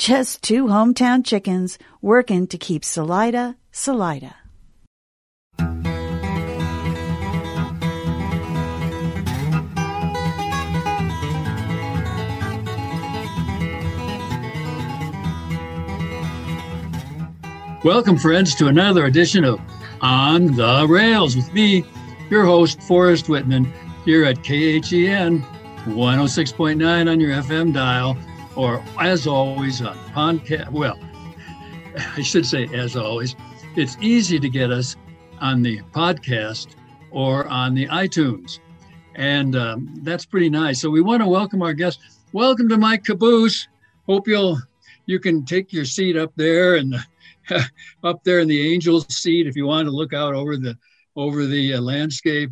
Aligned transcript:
just 0.00 0.42
two 0.42 0.64
hometown 0.64 1.22
chickens 1.22 1.78
working 2.00 2.46
to 2.46 2.56
keep 2.56 2.82
Salida, 2.82 3.54
Salida. 3.70 4.34
Welcome, 17.84 18.16
friends, 18.16 18.54
to 18.54 18.68
another 18.68 19.04
edition 19.04 19.44
of 19.44 19.60
On 20.00 20.46
the 20.56 20.86
Rails 20.88 21.36
with 21.36 21.52
me, 21.52 21.84
your 22.30 22.46
host, 22.46 22.80
Forrest 22.84 23.28
Whitman, 23.28 23.70
here 24.06 24.24
at 24.24 24.42
KHEN 24.42 25.42
106.9 25.84 27.10
on 27.10 27.20
your 27.20 27.32
FM 27.32 27.74
dial 27.74 28.16
or 28.60 28.84
as 29.00 29.26
always 29.26 29.80
on 29.80 29.96
podcast. 30.10 30.70
Well, 30.70 30.98
I 31.96 32.20
should 32.20 32.44
say 32.44 32.68
as 32.74 32.94
always, 32.94 33.34
it's 33.74 33.96
easy 34.02 34.38
to 34.38 34.50
get 34.50 34.70
us 34.70 34.96
on 35.40 35.62
the 35.62 35.80
podcast 35.94 36.74
or 37.10 37.46
on 37.48 37.74
the 37.74 37.86
iTunes, 37.86 38.58
and 39.14 39.56
um, 39.56 40.00
that's 40.02 40.26
pretty 40.26 40.50
nice. 40.50 40.78
So 40.78 40.90
we 40.90 41.00
want 41.00 41.22
to 41.22 41.26
welcome 41.26 41.62
our 41.62 41.72
guest. 41.72 42.00
Welcome 42.34 42.68
to 42.68 42.76
my 42.76 42.98
caboose. 42.98 43.66
Hope 44.06 44.28
you'll 44.28 44.58
you 45.06 45.18
can 45.18 45.46
take 45.46 45.72
your 45.72 45.86
seat 45.86 46.18
up 46.18 46.32
there 46.36 46.76
and 46.76 46.96
up 48.04 48.22
there 48.24 48.40
in 48.40 48.48
the 48.48 48.74
angel's 48.74 49.06
seat 49.08 49.46
if 49.46 49.56
you 49.56 49.64
want 49.64 49.86
to 49.86 49.90
look 49.90 50.12
out 50.12 50.34
over 50.34 50.58
the 50.58 50.76
over 51.16 51.46
the 51.46 51.74
uh, 51.74 51.80
landscape 51.80 52.50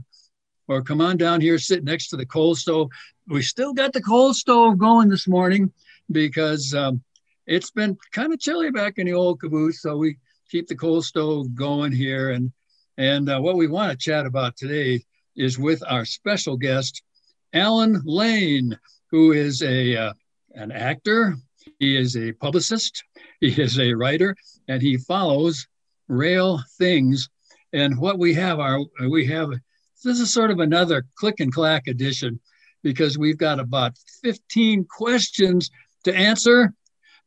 or 0.68 0.82
come 0.82 1.00
on 1.00 1.16
down 1.16 1.40
here 1.40 1.58
sit 1.58 1.84
next 1.84 2.08
to 2.08 2.16
the 2.16 2.26
coal 2.26 2.56
stove 2.56 2.88
we 3.28 3.42
still 3.42 3.72
got 3.72 3.92
the 3.92 4.02
coal 4.02 4.34
stove 4.34 4.76
going 4.76 5.08
this 5.08 5.28
morning 5.28 5.70
because 6.10 6.74
um, 6.74 7.02
it's 7.46 7.70
been 7.70 7.96
kind 8.12 8.32
of 8.32 8.40
chilly 8.40 8.70
back 8.70 8.98
in 8.98 9.06
the 9.06 9.12
old 9.14 9.40
caboose. 9.40 9.82
So 9.82 9.96
we 9.96 10.18
keep 10.50 10.66
the 10.66 10.76
coal 10.76 11.02
stove 11.02 11.54
going 11.54 11.92
here. 11.92 12.30
And, 12.30 12.52
and 12.96 13.28
uh, 13.28 13.40
what 13.40 13.56
we 13.56 13.66
want 13.66 13.90
to 13.90 13.96
chat 13.96 14.26
about 14.26 14.56
today 14.56 15.02
is 15.36 15.58
with 15.58 15.82
our 15.88 16.04
special 16.04 16.56
guest, 16.56 17.02
Alan 17.52 18.02
Lane, 18.04 18.78
who 19.10 19.32
is 19.32 19.62
a, 19.62 19.96
uh, 19.96 20.12
an 20.54 20.72
actor. 20.72 21.36
He 21.78 21.96
is 21.96 22.16
a 22.16 22.32
publicist. 22.32 23.04
He 23.40 23.62
is 23.62 23.78
a 23.78 23.94
writer, 23.94 24.34
and 24.66 24.82
he 24.82 24.96
follows 24.96 25.68
rail 26.08 26.60
things. 26.76 27.28
And 27.72 27.96
what 27.96 28.18
we 28.18 28.34
have 28.34 28.58
are 28.58 28.80
we 29.08 29.26
have 29.26 29.50
this 30.04 30.20
is 30.20 30.32
sort 30.32 30.50
of 30.50 30.60
another 30.60 31.04
click 31.16 31.40
and 31.40 31.52
clack 31.52 31.88
edition 31.88 32.40
because 32.82 33.18
we've 33.18 33.38
got 33.38 33.58
about 33.58 33.96
15 34.22 34.86
questions 34.86 35.70
to 36.08 36.16
answer. 36.16 36.72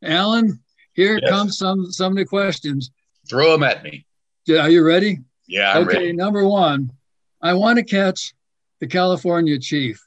Alan, 0.02 0.60
here 0.94 1.18
yes. 1.20 1.30
comes 1.30 1.58
some 1.58 1.90
some 1.90 2.12
of 2.12 2.16
the 2.16 2.24
questions. 2.24 2.90
Throw 3.28 3.52
them 3.52 3.62
at 3.62 3.82
me. 3.82 4.06
Are 4.50 4.70
you 4.70 4.84
ready? 4.84 5.20
Yeah. 5.46 5.72
I'm 5.72 5.88
okay. 5.88 5.98
Ready. 5.98 6.12
Number 6.12 6.46
one, 6.46 6.92
I 7.40 7.54
want 7.54 7.78
to 7.78 7.84
catch 7.84 8.34
the 8.80 8.86
California 8.86 9.58
Chief. 9.58 10.02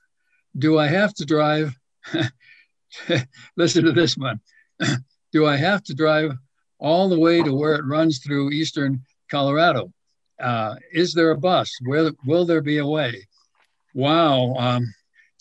Do 0.58 0.78
I 0.78 0.88
have 0.88 1.14
to 1.16 1.26
drive? 1.26 1.76
Listen 3.58 3.86
to 3.86 3.92
this 3.92 4.18
one. 4.18 4.40
Do 5.32 5.46
I 5.46 5.56
have 5.58 5.84
to 5.84 5.94
drive 5.94 6.32
all 6.80 7.10
the 7.10 7.20
way 7.20 7.42
to 7.42 7.54
where 7.54 7.76
it 7.76 7.86
runs 7.86 8.20
through 8.20 8.52
eastern 8.52 9.02
Colorado? 9.30 9.92
Uh, 10.40 10.76
is 10.92 11.14
there 11.14 11.32
a 11.32 11.38
bus? 11.38 11.72
Will, 11.84 12.12
will 12.26 12.46
there 12.46 12.62
be 12.62 12.78
a 12.78 12.86
way? 12.86 13.28
Wow. 13.94 14.56
Um, 14.58 14.94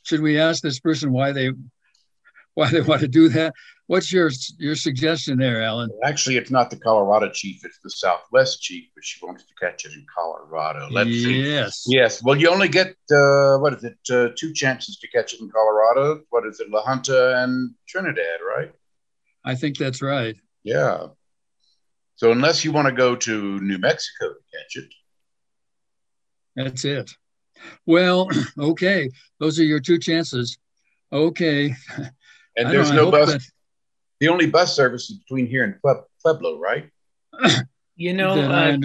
should 0.05 0.21
we 0.21 0.39
ask 0.39 0.62
this 0.62 0.81
person 0.81 1.12
why 1.12 1.33
they 1.33 1.51
why 2.54 2.70
they 2.70 2.81
want 2.81 3.00
to 3.00 3.09
do 3.09 3.28
that. 3.31 3.53
What's 3.87 4.12
your 4.12 4.31
your 4.59 4.76
suggestion 4.76 5.38
there, 5.38 5.62
Alan? 5.62 5.91
Actually, 6.04 6.37
it's 6.37 6.50
not 6.50 6.70
the 6.70 6.76
Colorado 6.76 7.28
chief; 7.31 7.65
it's 7.65 7.78
the 7.82 7.91
Southwest 7.91 8.62
chief, 8.62 8.88
but 8.94 9.04
she 9.04 9.25
wants 9.25 9.44
to 9.44 9.54
catch 9.60 9.84
it 9.84 9.92
in 9.92 10.06
Colorado. 10.15 10.88
Let's 10.91 11.10
see. 11.10 11.42
yes, 11.42 11.81
see. 11.81 11.97
yes. 11.97 12.22
Well, 12.22 12.37
you 12.37 12.48
only 12.48 12.69
get 12.69 12.97
uh, 13.12 13.59
what 13.59 13.75
is 13.75 13.84
it? 13.84 13.98
Uh, 14.10 14.28
two 14.38 14.54
chances 14.54 14.97
to 14.98 15.09
catch 15.09 15.34
it 15.34 15.41
in 15.41 15.50
Colorado. 15.50 16.22
What 16.31 16.47
is 16.47 16.60
it? 16.60 16.70
La 16.70 16.82
Junta 16.82 17.42
and 17.42 17.75
Trinidad, 17.87 18.41
right? 18.56 18.72
I 19.44 19.54
think 19.54 19.76
that's 19.76 20.00
right. 20.00 20.36
Yeah. 20.62 21.09
So 22.16 22.32
unless 22.32 22.65
you 22.65 22.72
want 22.72 22.86
to 22.86 22.94
go 22.94 23.16
to 23.16 23.60
New 23.60 23.78
Mexico 23.78 24.28
to 24.28 24.59
catch 24.59 24.76
it, 24.76 24.94
that's 26.56 26.84
it. 26.84 27.10
Well, 27.84 28.28
okay, 28.59 29.10
those 29.41 29.59
are 29.59 29.65
your 29.65 29.81
two 29.81 29.98
chances. 29.98 30.56
Okay. 31.12 31.75
And 32.56 32.70
there's 32.70 32.91
no 32.91 33.10
bus. 33.10 33.32
That... 33.32 33.42
The 34.20 34.28
only 34.28 34.47
bus 34.47 34.75
service 34.75 35.10
is 35.10 35.19
between 35.19 35.47
here 35.47 35.65
and 35.65 35.76
Pueblo, 36.22 36.59
right? 36.59 36.91
You 37.97 38.12
know, 38.12 38.31
uh, 38.31 38.76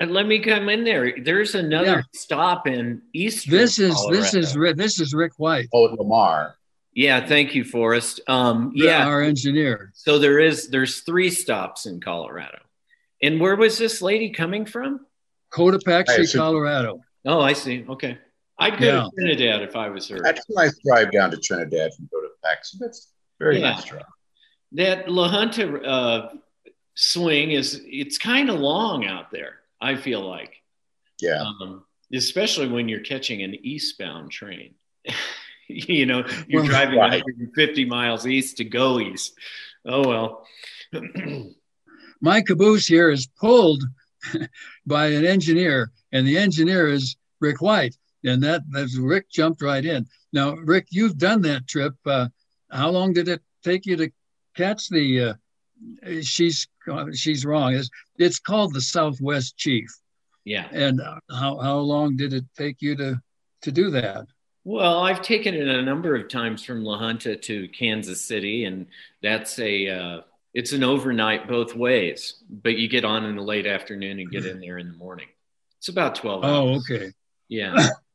and 0.00 0.12
let 0.12 0.26
me 0.26 0.40
come 0.40 0.68
in 0.70 0.82
there. 0.82 1.14
There's 1.22 1.54
another 1.54 1.86
yeah. 1.86 2.02
stop 2.14 2.66
in 2.66 3.02
East. 3.12 3.48
This 3.48 3.78
is 3.78 3.94
Colorado. 3.94 4.20
this 4.20 4.34
is 4.34 4.54
this 4.76 5.00
is 5.00 5.14
Rick 5.14 5.34
White. 5.36 5.68
Oh, 5.72 5.82
Lamar. 5.82 6.56
Yeah, 6.92 7.24
thank 7.24 7.54
you, 7.54 7.62
Forrest. 7.62 8.20
Um, 8.26 8.72
yeah, 8.74 9.06
our 9.06 9.22
engineer. 9.22 9.92
So 9.94 10.18
there 10.18 10.40
is 10.40 10.68
there's 10.68 11.00
three 11.00 11.30
stops 11.30 11.86
in 11.86 12.00
Colorado, 12.00 12.58
and 13.22 13.40
where 13.40 13.54
was 13.54 13.78
this 13.78 14.02
lady 14.02 14.30
coming 14.30 14.64
from? 14.64 15.06
Cotopaxi, 15.52 16.34
Colorado. 16.34 17.02
Oh, 17.26 17.40
I 17.40 17.52
see. 17.52 17.84
Okay, 17.88 18.18
I'd 18.58 18.80
go 18.80 18.86
yeah. 18.86 19.02
to 19.02 19.10
Trinidad 19.16 19.62
if 19.62 19.76
I 19.76 19.90
was 19.90 20.08
her. 20.08 20.18
That's 20.20 20.44
a 20.48 20.54
nice 20.54 20.76
drive 20.84 21.12
down 21.12 21.30
to 21.30 21.36
Trinidad 21.36 21.92
from 21.94 22.08
Cotopaxi. 22.44 22.78
That's 22.78 23.12
very 23.38 23.60
yeah. 23.60 23.72
nice 23.72 23.84
drive. 23.84 24.04
That 24.72 25.10
La 25.10 25.28
Junta 25.28 25.82
uh, 25.82 26.32
swing 26.94 27.52
is 27.52 27.80
it's 27.84 28.18
kind 28.18 28.50
of 28.50 28.58
long 28.60 29.06
out 29.06 29.30
there. 29.30 29.60
I 29.80 29.96
feel 29.96 30.20
like. 30.20 30.54
Yeah. 31.20 31.42
Um, 31.60 31.84
especially 32.12 32.68
when 32.68 32.88
you're 32.88 33.00
catching 33.00 33.42
an 33.42 33.54
eastbound 33.54 34.30
train. 34.30 34.74
you 35.68 36.06
know, 36.06 36.24
you're 36.46 36.64
driving 36.64 36.98
right. 36.98 37.22
150 37.24 37.84
miles 37.86 38.26
east 38.26 38.58
to 38.58 38.64
go 38.64 39.00
east. 39.00 39.34
Oh 39.86 40.06
well. 40.06 40.46
My 42.20 42.42
caboose 42.42 42.86
here 42.86 43.10
is 43.10 43.28
pulled 43.40 43.82
by 44.86 45.06
an 45.06 45.24
engineer, 45.24 45.90
and 46.12 46.26
the 46.26 46.36
engineer 46.36 46.88
is 46.88 47.16
Rick 47.40 47.62
White, 47.62 47.96
and 48.24 48.42
that 48.42 48.62
that's 48.70 48.96
Rick 48.96 49.30
jumped 49.30 49.62
right 49.62 49.84
in. 49.84 50.06
Now, 50.32 50.54
Rick, 50.54 50.86
you've 50.90 51.18
done 51.18 51.42
that 51.42 51.66
trip. 51.66 51.94
Uh, 52.06 52.28
how 52.70 52.90
long 52.90 53.12
did 53.12 53.28
it 53.28 53.42
take 53.64 53.86
you 53.86 53.96
to 53.96 54.10
catch 54.56 54.88
the? 54.88 55.20
Uh, 55.20 56.22
she's 56.22 56.68
she's 57.14 57.44
wrong. 57.44 57.74
It's 57.74 57.90
it's 58.18 58.38
called 58.38 58.74
the 58.74 58.80
Southwest 58.80 59.56
Chief. 59.56 59.88
Yeah. 60.44 60.68
And 60.72 61.00
how 61.30 61.58
how 61.58 61.78
long 61.78 62.16
did 62.16 62.32
it 62.32 62.44
take 62.56 62.80
you 62.80 62.96
to 62.96 63.20
to 63.62 63.72
do 63.72 63.90
that? 63.90 64.26
Well, 64.64 65.00
I've 65.00 65.22
taken 65.22 65.54
it 65.54 65.66
a 65.66 65.82
number 65.82 66.14
of 66.14 66.28
times 66.28 66.64
from 66.64 66.84
La 66.84 66.98
Junta 66.98 67.34
to 67.34 67.68
Kansas 67.68 68.20
City, 68.22 68.64
and 68.64 68.86
that's 69.22 69.58
a 69.58 69.88
uh, 69.88 70.20
it's 70.52 70.72
an 70.72 70.84
overnight 70.84 71.48
both 71.48 71.74
ways. 71.74 72.42
But 72.50 72.76
you 72.76 72.88
get 72.88 73.04
on 73.04 73.24
in 73.24 73.36
the 73.36 73.42
late 73.42 73.66
afternoon 73.66 74.20
and 74.20 74.30
get 74.30 74.44
in 74.44 74.60
there 74.60 74.78
in 74.78 74.92
the 74.92 74.98
morning. 74.98 75.28
It's 75.78 75.88
about 75.88 76.14
twelve. 76.14 76.44
hours. 76.44 76.84
Oh, 76.90 76.94
okay. 76.94 77.12
Yeah, 77.48 77.74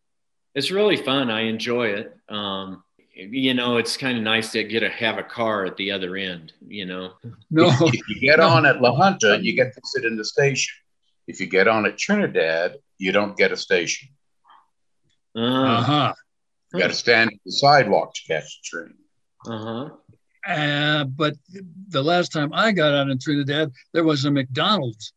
it's 0.56 0.72
really 0.72 0.98
fun. 0.98 1.30
I 1.30 1.42
enjoy 1.42 1.88
it. 1.90 2.16
Um, 2.30 2.84
you 3.14 3.54
know, 3.54 3.78
it's 3.78 3.96
kind 3.98 4.18
of 4.18 4.24
nice 4.24 4.52
to 4.54 4.64
get 4.64 4.84
a 4.84 4.90
have 4.90 5.18
a 5.18 5.24
car 5.24 5.66
at 5.66 5.78
the 5.78 5.92
other 5.92 6.16
end. 6.18 6.54
You 6.68 6.86
know. 6.86 7.14
No. 7.52 7.70
If 7.82 8.10
you 8.10 8.20
get 8.20 8.40
on 8.40 8.66
at 8.66 8.82
La 8.82 8.96
Junta, 8.96 9.40
you 9.42 9.54
get 9.56 9.74
to 9.74 9.82
sit 9.84 10.06
in 10.06 10.18
the 10.18 10.26
station. 10.26 10.74
If 11.28 11.40
you 11.40 11.48
get 11.48 11.68
on 11.68 11.86
at 11.86 11.98
Trinidad, 11.98 12.78
you 12.98 13.12
don't 13.12 13.36
get 13.38 13.52
a 13.52 13.58
station. 13.58 14.10
Uh 15.36 15.40
Uh-huh. 15.42 16.14
You 16.74 16.80
got 16.80 16.88
to 16.88 16.94
stand 16.94 17.30
at 17.32 17.40
the 17.46 17.52
sidewalk 17.52 18.14
to 18.16 18.22
catch 18.28 18.60
the 18.62 18.64
train. 18.64 18.94
Uh-huh. 19.48 19.90
Uh, 20.48 21.04
but 21.06 21.36
the 21.90 22.02
last 22.04 22.32
time 22.34 22.52
I 22.54 22.72
got 22.74 22.94
on 22.94 23.10
in 23.10 23.18
Trinidad, 23.18 23.72
there 23.94 24.04
was 24.04 24.26
a 24.26 24.32
McDonald's 24.32 25.14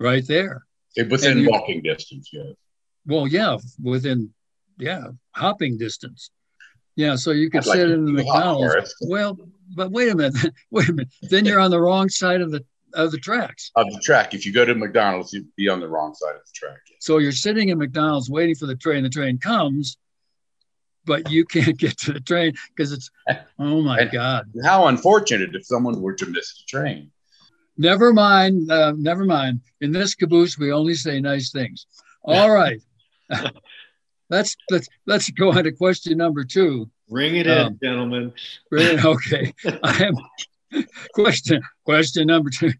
right 0.00 0.26
there. 0.26 0.64
It- 0.96 1.08
Within 1.10 1.38
you- 1.38 1.50
walking 1.50 1.80
distance, 1.82 2.30
yes. 2.32 2.46
Well, 3.06 3.28
yeah, 3.28 3.56
within 3.80 4.32
yeah, 4.78 5.08
hopping 5.32 5.78
distance. 5.78 6.30
Yeah, 6.96 7.16
so 7.16 7.30
you 7.32 7.50
could 7.50 7.60
I'd 7.62 7.66
like 7.66 7.76
sit 7.78 7.86
to 7.88 7.94
in 7.94 8.04
the 8.06 8.10
do 8.12 8.16
McDonald's. 8.24 8.94
Well, 9.08 9.38
but 9.74 9.90
wait 9.90 10.10
a 10.10 10.14
minute, 10.16 10.36
wait 10.70 10.88
a 10.88 10.92
minute. 10.92 11.12
Then 11.22 11.44
you're 11.44 11.60
on 11.60 11.70
the 11.70 11.80
wrong 11.80 12.08
side 12.08 12.40
of 12.40 12.50
the 12.50 12.64
of 12.94 13.10
the 13.10 13.18
tracks. 13.18 13.70
Of 13.76 13.92
the 13.92 14.00
track. 14.00 14.32
If 14.32 14.46
you 14.46 14.52
go 14.52 14.64
to 14.64 14.74
McDonald's, 14.74 15.32
you'd 15.32 15.54
be 15.56 15.68
on 15.68 15.80
the 15.80 15.88
wrong 15.88 16.14
side 16.14 16.34
of 16.36 16.40
the 16.46 16.52
track. 16.54 16.78
So 17.00 17.18
you're 17.18 17.32
sitting 17.32 17.68
in 17.68 17.78
McDonald's 17.78 18.30
waiting 18.30 18.54
for 18.54 18.64
the 18.66 18.76
train. 18.76 19.02
The 19.02 19.10
train 19.10 19.36
comes, 19.38 19.98
but 21.04 21.30
you 21.30 21.44
can't 21.44 21.76
get 21.84 21.98
to 21.98 22.12
the 22.14 22.20
train 22.20 22.54
because 22.74 22.92
it's 22.92 23.10
oh 23.58 23.82
my 23.82 23.98
And- 23.98 24.10
god. 24.12 24.50
How 24.64 24.86
unfortunate 24.86 25.54
if 25.54 25.66
someone 25.66 26.00
were 26.00 26.14
to 26.14 26.26
miss 26.26 26.54
the 26.56 26.64
train. 26.66 27.10
Never 27.76 28.14
mind. 28.14 28.70
Uh, 28.72 28.94
never 28.96 29.24
mind. 29.26 29.60
In 29.82 29.92
this 29.92 30.14
caboose, 30.14 30.56
we 30.58 30.72
only 30.72 30.94
say 30.94 31.20
nice 31.20 31.50
things. 31.50 31.86
All 32.24 32.50
right. 32.50 32.80
Let's 34.30 34.56
let's 34.70 34.88
let's 35.06 35.30
go 35.30 35.52
on 35.52 35.64
to 35.64 35.72
question 35.72 36.18
number 36.18 36.44
two. 36.44 36.90
Ring 37.08 37.36
it 37.36 37.46
Um, 37.46 37.68
in, 37.68 37.78
gentlemen. 37.82 38.32
Really? 38.70 39.00
Okay. 39.00 39.52
I 39.82 40.04
am 40.04 40.84
question 41.14 41.60
question 41.84 42.26
number 42.26 42.50
two. 42.50 42.72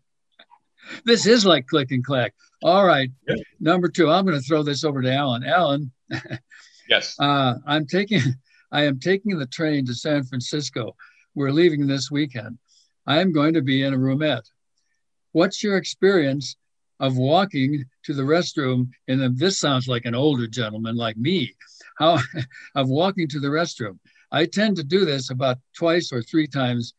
This 1.05 1.27
is 1.27 1.45
like 1.45 1.67
click 1.67 1.91
and 1.91 2.05
clack. 2.05 2.35
All 2.63 2.85
right. 2.85 3.11
Yeah. 3.29 3.37
Number 3.61 3.89
two. 3.89 4.11
I'm 4.11 4.25
going 4.25 4.39
to 4.39 4.43
throw 4.47 4.63
this 4.63 4.85
over 4.85 5.03
to 5.03 5.13
Alan. 5.13 5.45
Alan, 5.45 5.93
Yes. 6.89 7.17
uh, 7.19 7.55
I'm 7.67 7.87
taking 7.87 8.21
I 8.73 8.83
am 8.85 8.99
taking 8.99 9.39
the 9.39 9.47
train 9.47 9.87
to 9.87 9.95
San 9.95 10.25
Francisco. 10.25 10.95
We're 11.35 11.51
leaving 11.53 11.87
this 11.87 12.11
weekend. 12.11 12.59
I 13.07 13.21
am 13.21 13.33
going 13.33 13.55
to 13.55 13.63
be 13.63 13.83
in 13.83 13.95
a 13.95 13.99
roomette. 13.99 14.49
What's 15.33 15.63
your 15.63 15.77
experience 15.77 16.57
of 17.01 17.17
walking 17.17 17.85
to 18.05 18.15
the 18.15 18.23
restroom? 18.23 18.91
And 19.09 19.21
then 19.21 19.35
this 19.37 19.59
sounds 19.59 19.89
like 19.89 20.05
an 20.05 20.15
older 20.15 20.47
gentleman 20.47 20.97
like 20.97 21.17
me. 21.17 21.55
How 21.99 22.19
of 22.75 22.89
walking 22.89 23.29
to 23.29 23.41
the 23.41 23.49
restroom? 23.49 23.99
I 24.31 24.47
tend 24.47 24.77
to 24.77 24.85
do 24.85 25.05
this 25.05 25.31
about 25.31 25.59
twice 25.77 26.13
or 26.13 26.23
three 26.23 26.47
times 26.47 26.95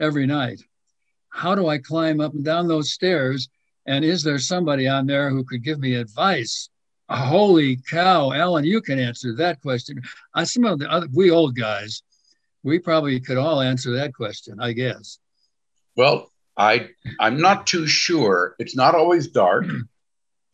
every 0.00 0.26
night. 0.26 0.60
How 1.28 1.54
do 1.54 1.68
I 1.68 1.78
climb 1.78 2.20
up 2.20 2.34
and 2.34 2.44
down 2.44 2.68
those 2.68 2.92
stairs? 2.92 3.48
And 3.86 4.04
is 4.04 4.22
there 4.22 4.38
somebody 4.38 4.86
on 4.88 5.06
there 5.06 5.30
who 5.30 5.44
could 5.44 5.62
give 5.62 5.78
me 5.78 5.94
advice? 5.94 6.68
Holy 7.08 7.76
cow, 7.76 8.32
Alan, 8.32 8.64
you 8.64 8.80
can 8.80 8.98
answer 8.98 9.34
that 9.36 9.60
question. 9.60 10.00
Uh, 10.34 10.44
some 10.44 10.64
of 10.64 10.78
the 10.78 10.90
other, 10.90 11.08
we 11.12 11.30
old 11.30 11.56
guys, 11.56 12.02
we 12.62 12.78
probably 12.78 13.20
could 13.20 13.36
all 13.36 13.60
answer 13.60 13.92
that 13.92 14.14
question, 14.14 14.58
I 14.60 14.72
guess. 14.72 15.18
Well, 15.96 16.31
I 16.56 16.88
I'm 17.20 17.40
not 17.40 17.66
too 17.66 17.86
sure. 17.86 18.54
It's 18.58 18.76
not 18.76 18.94
always 18.94 19.28
dark. 19.28 19.66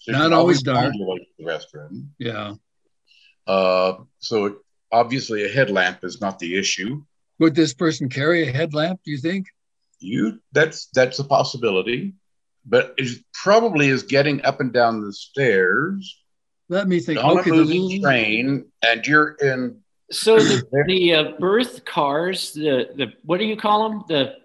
So 0.01 0.13
Not 0.13 0.23
can 0.23 0.33
always 0.33 0.63
dark. 0.63 0.79
find 0.79 0.95
your 0.95 1.09
way 1.09 1.17
to 1.19 1.25
the 1.41 1.45
restroom. 1.45 2.07
Yeah. 2.21 2.55
Uh, 3.49 3.95
so 4.21 4.59
obviously 4.93 5.45
a 5.45 5.49
headlamp 5.49 6.05
is 6.05 6.21
not 6.21 6.39
the 6.39 6.57
issue. 6.57 7.03
Would 7.41 7.57
this 7.57 7.75
person 7.75 8.09
carry 8.09 8.49
a 8.49 8.53
headlamp, 8.53 9.01
do 9.05 9.11
you 9.11 9.19
think? 9.19 9.49
You 9.99 10.39
that's 10.53 10.87
that's 10.95 11.19
a 11.19 11.25
possibility, 11.25 12.15
but 12.65 12.95
it 12.97 13.19
probably 13.35 13.89
is 13.89 14.05
getting 14.05 14.45
up 14.45 14.61
and 14.61 14.73
down 14.73 15.01
the 15.05 15.13
stairs 15.13 16.17
Let 16.69 16.87
me 16.87 17.01
think. 17.01 17.19
on 17.23 17.41
Okay, 17.41 17.51
a 17.51 17.55
moving 17.55 17.89
the, 17.89 18.01
train, 18.01 18.67
and 18.83 19.05
you're 19.05 19.31
in. 19.43 19.81
So 20.13 20.39
the, 20.39 20.63
the 20.87 21.15
uh, 21.15 21.25
berth 21.41 21.85
cars, 21.85 22.53
the 22.53 22.89
the 22.97 23.07
what 23.25 23.39
do 23.39 23.47
you 23.47 23.57
call 23.57 23.89
them? 23.91 24.05
The 24.07 24.37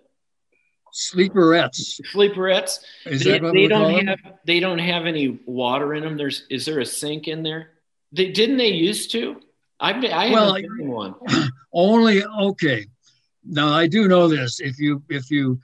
sleeperettes. 0.94 2.00
sleeperettes. 2.14 2.80
Is 3.06 3.24
they, 3.24 3.40
they 3.40 3.68
don't 3.68 3.94
them? 3.94 4.08
have 4.08 4.20
they 4.46 4.60
don't 4.60 4.80
have 4.80 5.06
any 5.06 5.40
water 5.46 5.94
in 5.94 6.04
them. 6.04 6.18
There's 6.18 6.46
is 6.50 6.66
there 6.66 6.80
a 6.80 6.86
sink 6.86 7.28
in 7.28 7.44
there? 7.44 7.72
They, 8.12 8.32
didn't 8.32 8.58
they 8.58 8.70
used 8.70 9.12
to? 9.12 9.42
I've 9.80 10.00
been, 10.00 10.14
I 10.14 10.32
Well, 10.32 10.54
haven't 10.56 10.78
seen 10.78 10.88
one. 10.88 11.16
Only 11.74 12.24
okay. 12.24 12.86
Now 13.44 13.70
I 13.74 13.88
do 13.88 14.08
know 14.08 14.28
this. 14.28 14.60
If 14.60 14.80
you 14.80 15.04
if 15.10 15.30
you 15.32 15.60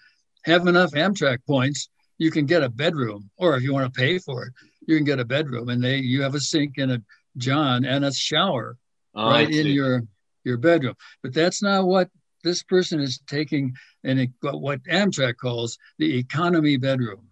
have 0.45 0.67
enough 0.67 0.91
Amtrak 0.91 1.39
points, 1.45 1.89
you 2.17 2.31
can 2.31 2.45
get 2.45 2.63
a 2.63 2.69
bedroom, 2.69 3.29
or 3.37 3.55
if 3.55 3.63
you 3.63 3.73
want 3.73 3.93
to 3.93 3.97
pay 3.97 4.17
for 4.17 4.45
it, 4.45 4.53
you 4.87 4.95
can 4.97 5.05
get 5.05 5.19
a 5.19 5.25
bedroom, 5.25 5.69
and 5.69 5.81
they 5.83 5.97
you 5.97 6.21
have 6.23 6.35
a 6.35 6.39
sink 6.39 6.77
and 6.77 6.91
a 6.91 7.01
john 7.37 7.85
and 7.85 8.03
a 8.03 8.11
shower 8.11 8.75
Oh, 9.15 9.29
right 9.29 9.49
in 9.49 9.67
your 9.67 10.03
your 10.43 10.57
bedroom. 10.57 10.95
But 11.23 11.33
that's 11.33 11.61
not 11.61 11.85
what 11.85 12.09
this 12.43 12.63
person 12.63 12.99
is 12.99 13.19
taking, 13.27 13.73
and 14.03 14.19
it, 14.19 14.29
what 14.41 14.81
Amtrak 14.83 15.37
calls 15.37 15.77
the 15.97 16.17
economy 16.17 16.77
bedroom. 16.77 17.27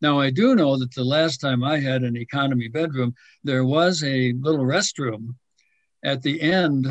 Now 0.00 0.18
I 0.18 0.30
do 0.30 0.54
know 0.56 0.76
that 0.78 0.92
the 0.94 1.04
last 1.04 1.38
time 1.40 1.62
I 1.62 1.78
had 1.78 2.02
an 2.02 2.16
economy 2.16 2.68
bedroom, 2.68 3.14
there 3.44 3.64
was 3.64 4.02
a 4.02 4.32
little 4.32 4.64
restroom 4.64 5.34
at 6.04 6.22
the 6.22 6.40
end 6.42 6.88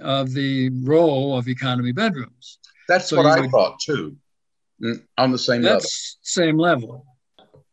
of 0.00 0.32
the 0.32 0.70
row 0.82 1.34
of 1.34 1.48
economy 1.48 1.92
bedrooms. 1.92 2.58
That's 2.88 3.08
So 3.08 3.18
what 3.18 3.26
I 3.26 3.40
would- 3.40 3.50
thought 3.50 3.78
too. 3.80 4.16
Mm, 4.82 5.02
On 5.18 5.30
the 5.30 5.38
same 5.38 5.60
level. 5.60 5.80
That's 5.80 6.16
same 6.22 6.56
level. 6.56 7.04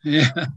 Yeah. 0.04 0.48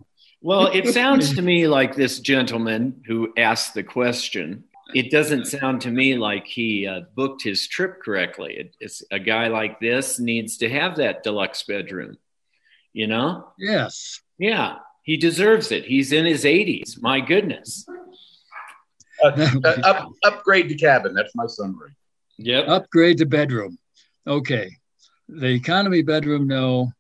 Well, 0.41 0.67
it 0.73 0.89
sounds 0.95 1.35
to 1.37 1.43
me 1.43 1.69
like 1.69 1.95
this 1.95 2.19
gentleman 2.19 3.03
who 3.07 3.33
asked 3.37 3.75
the 3.75 3.85
question. 3.85 4.65
It 4.95 5.11
doesn't 5.11 5.47
sound 5.47 5.81
to 5.83 5.91
me 5.91 6.17
like 6.17 6.47
he 6.47 6.87
uh, 6.87 7.03
booked 7.15 7.43
his 7.43 7.67
trip 7.69 8.03
correctly. 8.03 8.55
It, 8.57 8.77
it's 8.81 9.03
a 9.11 9.19
guy 9.19 9.49
like 9.49 9.81
this 9.81 10.19
needs 10.19 10.57
to 10.59 10.69
have 10.69 10.97
that 10.97 11.23
deluxe 11.23 11.63
bedroom. 11.65 12.19
You 12.93 13.07
know? 13.07 13.49
Yes. 13.59 14.21
Yeah, 14.39 14.77
he 15.03 15.17
deserves 15.17 15.71
it. 15.71 15.85
He's 15.85 16.13
in 16.13 16.25
his 16.25 16.45
80s. 16.45 17.01
My 17.01 17.21
goodness. 17.21 17.87
Uh, 19.23 19.49
uh, 19.65 19.77
up, 19.85 20.09
upgrade 20.25 20.69
the 20.69 20.75
cabin. 20.75 21.15
That's 21.15 21.35
my 21.35 21.47
summary. 21.47 21.91
Yep. 22.39 22.69
Upgrade 22.69 23.19
to 23.19 23.27
bedroom. 23.27 23.79
Okay. 24.27 24.71
The 25.29 25.49
economy 25.49 26.03
bedroom, 26.03 26.47
no. 26.47 26.93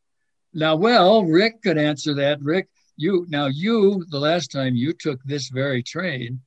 Now, 0.53 0.77
well, 0.77 1.25
Rick 1.25 1.63
could 1.63 1.79
answer 1.79 2.15
that. 2.15 2.43
Rick, 2.43 2.69
you 2.97 3.27
now 3.29 3.47
you 3.47 4.05
the 4.11 4.19
last 4.19 4.53
time 4.53 4.77
you 4.77 4.93
took 4.93 5.23
this 5.25 5.49
very 5.49 5.83
train, 5.83 6.41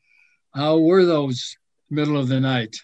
how 0.54 0.78
were 0.80 1.06
those 1.06 1.58
middle 1.90 2.18
of 2.18 2.28
the 2.28 2.40
night 2.40 2.76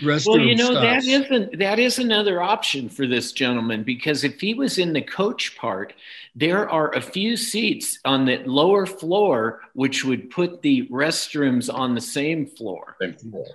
restroom 0.00 0.26
Well, 0.26 0.40
you 0.40 0.56
know 0.56 0.74
that 0.80 1.02
stops? 1.02 1.06
isn't 1.06 1.58
that 1.58 1.78
is 1.78 1.98
another 1.98 2.42
option 2.42 2.88
for 2.88 3.06
this 3.06 3.32
gentleman 3.32 3.82
because 3.84 4.24
if 4.24 4.40
he 4.40 4.52
was 4.54 4.78
in 4.78 4.92
the 4.92 5.02
coach 5.02 5.56
part, 5.56 5.92
there 6.34 6.68
are 6.68 6.94
a 6.94 7.00
few 7.00 7.36
seats 7.36 7.98
on 8.04 8.24
the 8.24 8.38
lower 8.44 8.84
floor 8.86 9.60
which 9.74 10.04
would 10.04 10.30
put 10.30 10.62
the 10.62 10.86
restrooms 10.88 11.72
on 11.72 11.94
the 11.94 12.00
same 12.00 12.46
floor. 12.46 12.96
Same 13.00 13.14
floor. 13.14 13.46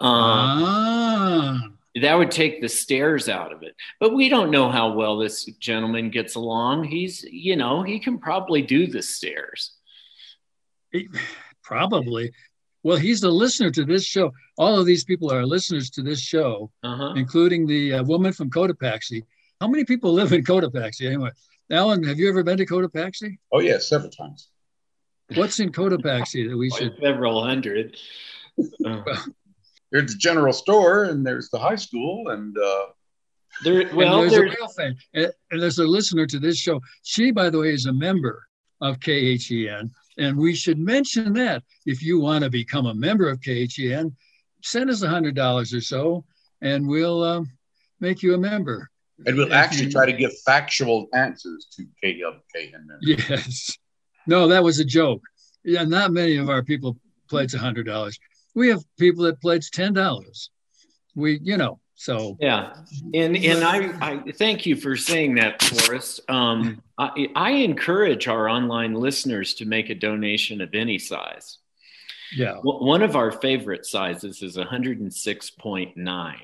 Um, 0.00 0.62
ah, 0.64 1.68
that 2.00 2.14
would 2.14 2.30
take 2.30 2.60
the 2.60 2.68
stairs 2.68 3.28
out 3.28 3.52
of 3.52 3.62
it. 3.62 3.74
But 4.00 4.14
we 4.14 4.28
don't 4.28 4.50
know 4.50 4.70
how 4.70 4.92
well 4.92 5.18
this 5.18 5.44
gentleman 5.44 6.10
gets 6.10 6.34
along. 6.36 6.84
He's, 6.84 7.24
you 7.24 7.56
know, 7.56 7.82
he 7.82 7.98
can 7.98 8.18
probably 8.18 8.62
do 8.62 8.86
the 8.86 9.02
stairs. 9.02 9.72
he- 10.92 11.08
probably. 11.62 12.32
Well, 12.82 12.96
he's 12.96 13.22
a 13.22 13.30
listener 13.30 13.70
to 13.70 13.84
this 13.84 14.04
show. 14.04 14.32
All 14.56 14.78
of 14.78 14.86
these 14.86 15.04
people 15.04 15.32
are 15.32 15.44
listeners 15.44 15.90
to 15.90 16.02
this 16.02 16.20
show. 16.20 16.70
Uh-huh. 16.82 17.14
including 17.16 17.66
the 17.66 17.94
uh, 17.94 18.02
woman 18.04 18.32
from 18.32 18.50
Cotopaxi. 18.50 19.22
How 19.60 19.68
many 19.68 19.84
people 19.84 20.12
live 20.12 20.32
in 20.32 20.44
Cotopaxi 20.44 21.06
anyway? 21.06 21.30
Alan, 21.70 22.02
have 22.04 22.18
you 22.18 22.28
ever 22.28 22.42
been 22.42 22.56
to 22.58 22.66
Cotopaxi? 22.66 23.36
Oh 23.52 23.60
yes, 23.60 23.88
several 23.88 24.10
times. 24.10 24.48
What's 25.34 25.60
in 25.60 25.70
Cotopaxi 25.70 26.48
that 26.48 26.56
we 26.56 26.70
should? 26.70 26.96
Several 27.02 27.42
hundred. 27.42 27.96
Uh, 28.84 29.04
There's 29.92 30.12
the 30.12 30.18
general 30.18 30.52
store, 30.52 31.04
and 31.04 31.24
there's 31.24 31.48
the 31.50 31.60
high 31.60 31.76
school, 31.76 32.28
and 32.30 32.56
uh, 32.58 32.86
there, 33.62 33.82
and 33.82 33.96
well, 33.96 34.20
there's 34.20 34.32
a 34.32 34.42
real 34.42 34.68
fan, 34.76 34.96
and, 35.14 35.32
and 35.52 35.62
there's 35.62 35.78
a 35.78 35.86
listener 35.86 36.26
to 36.26 36.40
this 36.40 36.58
show. 36.58 36.80
She, 37.04 37.30
by 37.30 37.50
the 37.50 37.58
way, 37.60 37.72
is 37.72 37.86
a 37.86 37.92
member 37.92 38.48
of 38.80 38.98
KHEN, 38.98 39.90
and 40.18 40.36
we 40.36 40.54
should 40.54 40.78
mention 40.78 41.32
that 41.34 41.62
if 41.86 42.02
you 42.02 42.20
want 42.20 42.44
to 42.44 42.50
become 42.50 42.86
a 42.86 42.94
member 42.94 43.28
of 43.28 43.40
KHEN, 43.40 44.14
send 44.62 44.90
us 44.90 45.02
a 45.02 45.08
hundred 45.08 45.34
dollars 45.34 45.72
or 45.72 45.80
so, 45.80 46.24
and 46.60 46.86
we'll 46.86 47.22
um, 47.22 47.50
make 48.00 48.22
you 48.22 48.34
a 48.34 48.38
member. 48.38 48.90
and 49.26 49.36
we'll 49.36 49.54
actually 49.54 49.90
try 49.90 50.06
to 50.06 50.12
give 50.12 50.32
factual 50.44 51.06
answers 51.14 51.66
to 51.76 51.86
KLK 52.04 52.72
members. 52.72 52.98
Yes. 53.00 53.78
No, 54.26 54.48
that 54.48 54.62
was 54.62 54.78
a 54.78 54.84
joke. 54.84 55.22
Yeah, 55.64 55.84
not 55.84 56.12
many 56.12 56.36
of 56.36 56.50
our 56.50 56.62
people 56.62 56.98
pledge 57.28 57.54
a 57.54 57.58
hundred 57.58 57.86
dollars. 57.86 58.18
We 58.54 58.68
have 58.68 58.82
people 58.98 59.24
that 59.24 59.40
pledge 59.40 59.70
ten 59.70 59.92
dollars. 59.92 60.50
we, 61.14 61.38
you 61.42 61.56
know, 61.56 61.80
so 61.98 62.36
yeah, 62.40 62.74
and 63.12 63.36
and 63.36 63.64
I, 63.64 63.90
I 64.00 64.32
thank 64.36 64.66
you 64.66 64.76
for 64.76 64.96
saying 64.96 65.34
that, 65.34 65.60
Forrest. 65.60 66.20
Um, 66.30 66.80
I, 66.96 67.26
I 67.34 67.50
encourage 67.50 68.28
our 68.28 68.48
online 68.48 68.94
listeners 68.94 69.54
to 69.54 69.64
make 69.64 69.90
a 69.90 69.96
donation 69.96 70.60
of 70.60 70.76
any 70.76 71.00
size. 71.00 71.58
Yeah, 72.32 72.58
one 72.62 73.02
of 73.02 73.16
our 73.16 73.32
favorite 73.32 73.84
sizes 73.84 74.42
is 74.42 74.56
106.9. 74.56 76.34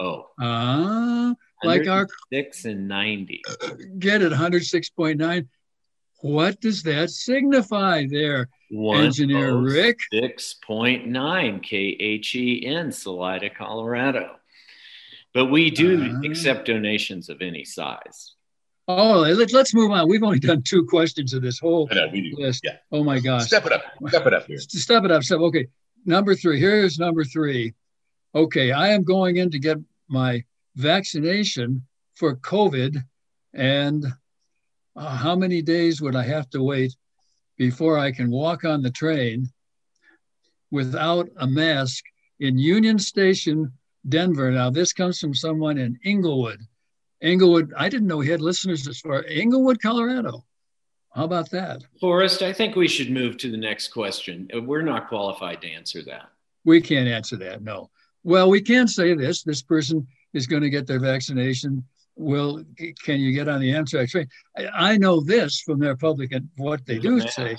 Oh, 0.00 0.26
uh, 0.40 1.34
like 1.62 1.86
our 1.86 2.08
six 2.32 2.64
and 2.64 2.88
90. 2.88 3.42
Get 3.98 4.22
it, 4.22 4.32
106.9. 4.32 5.48
What 6.22 6.62
does 6.62 6.82
that 6.84 7.10
signify 7.10 8.06
there, 8.10 8.48
Engineer 8.72 9.54
Rick? 9.54 9.98
6.9 10.14 11.60
KHEN, 11.62 12.90
Salida, 12.90 13.50
Colorado. 13.50 14.38
But 15.38 15.52
we 15.52 15.70
do 15.70 16.02
uh, 16.02 16.28
accept 16.28 16.66
donations 16.66 17.28
of 17.28 17.42
any 17.42 17.64
size. 17.64 18.34
Oh, 18.88 19.20
let, 19.20 19.54
us 19.54 19.72
move 19.72 19.92
on. 19.92 20.08
We've 20.08 20.24
only 20.24 20.40
done 20.40 20.62
two 20.62 20.84
questions 20.84 21.32
of 21.32 21.42
this 21.42 21.60
whole 21.60 21.86
know, 21.92 22.10
list. 22.32 22.62
Yeah. 22.64 22.78
Oh 22.90 23.04
my 23.04 23.20
gosh. 23.20 23.46
Step 23.46 23.64
it 23.64 23.70
up. 23.70 23.84
Step 24.08 24.26
it 24.26 24.34
up 24.34 24.46
here. 24.48 24.58
Step 24.58 25.04
it 25.04 25.12
up. 25.12 25.22
Step. 25.22 25.38
Okay. 25.38 25.68
Number 26.04 26.34
three. 26.34 26.58
Here's 26.58 26.98
number 26.98 27.22
three. 27.22 27.72
Okay, 28.34 28.72
I 28.72 28.88
am 28.88 29.04
going 29.04 29.36
in 29.36 29.48
to 29.52 29.60
get 29.60 29.78
my 30.08 30.42
vaccination 30.74 31.86
for 32.16 32.34
COVID, 32.34 32.96
and 33.54 34.06
uh, 34.96 35.16
how 35.16 35.36
many 35.36 35.62
days 35.62 36.00
would 36.00 36.16
I 36.16 36.24
have 36.24 36.50
to 36.50 36.64
wait 36.64 36.96
before 37.56 37.96
I 37.96 38.10
can 38.10 38.28
walk 38.28 38.64
on 38.64 38.82
the 38.82 38.90
train 38.90 39.46
without 40.72 41.28
a 41.36 41.46
mask 41.46 42.02
in 42.40 42.58
Union 42.58 42.98
Station, 42.98 43.77
Denver? 44.08 44.50
Now, 44.50 44.70
this 44.70 44.92
comes 44.92 45.18
from 45.18 45.34
someone 45.34 45.78
in 45.78 45.98
Englewood. 46.04 46.60
Englewood, 47.20 47.72
I 47.76 47.88
didn't 47.88 48.06
know 48.06 48.18
we 48.18 48.28
had 48.28 48.40
listeners 48.40 48.86
as 48.86 49.00
far 49.00 49.24
Englewood, 49.24 49.80
Colorado. 49.82 50.44
How 51.14 51.24
about 51.24 51.50
that? 51.50 51.82
Forrest, 52.00 52.42
I 52.42 52.52
think 52.52 52.76
we 52.76 52.86
should 52.86 53.10
move 53.10 53.38
to 53.38 53.50
the 53.50 53.56
next 53.56 53.88
question. 53.88 54.48
We're 54.54 54.82
not 54.82 55.08
qualified 55.08 55.60
to 55.62 55.70
answer 55.70 56.02
that. 56.04 56.28
We 56.64 56.80
can't 56.80 57.08
answer 57.08 57.36
that, 57.38 57.62
no. 57.62 57.90
Well, 58.22 58.50
we 58.50 58.60
can 58.60 58.86
say 58.86 59.14
this 59.14 59.42
this 59.42 59.62
person 59.62 60.06
is 60.32 60.46
going 60.46 60.62
to 60.62 60.70
get 60.70 60.86
their 60.86 61.00
vaccination 61.00 61.84
will 62.18 62.64
can 63.04 63.20
you 63.20 63.32
get 63.32 63.48
on 63.48 63.60
the 63.60 63.72
Amtrak 63.72 64.10
train? 64.10 64.28
I, 64.56 64.92
I 64.92 64.96
know 64.98 65.20
this 65.20 65.60
from 65.60 65.78
their 65.78 65.96
public 65.96 66.32
and 66.32 66.48
what 66.56 66.84
they 66.84 66.98
do 66.98 67.20
say. 67.20 67.56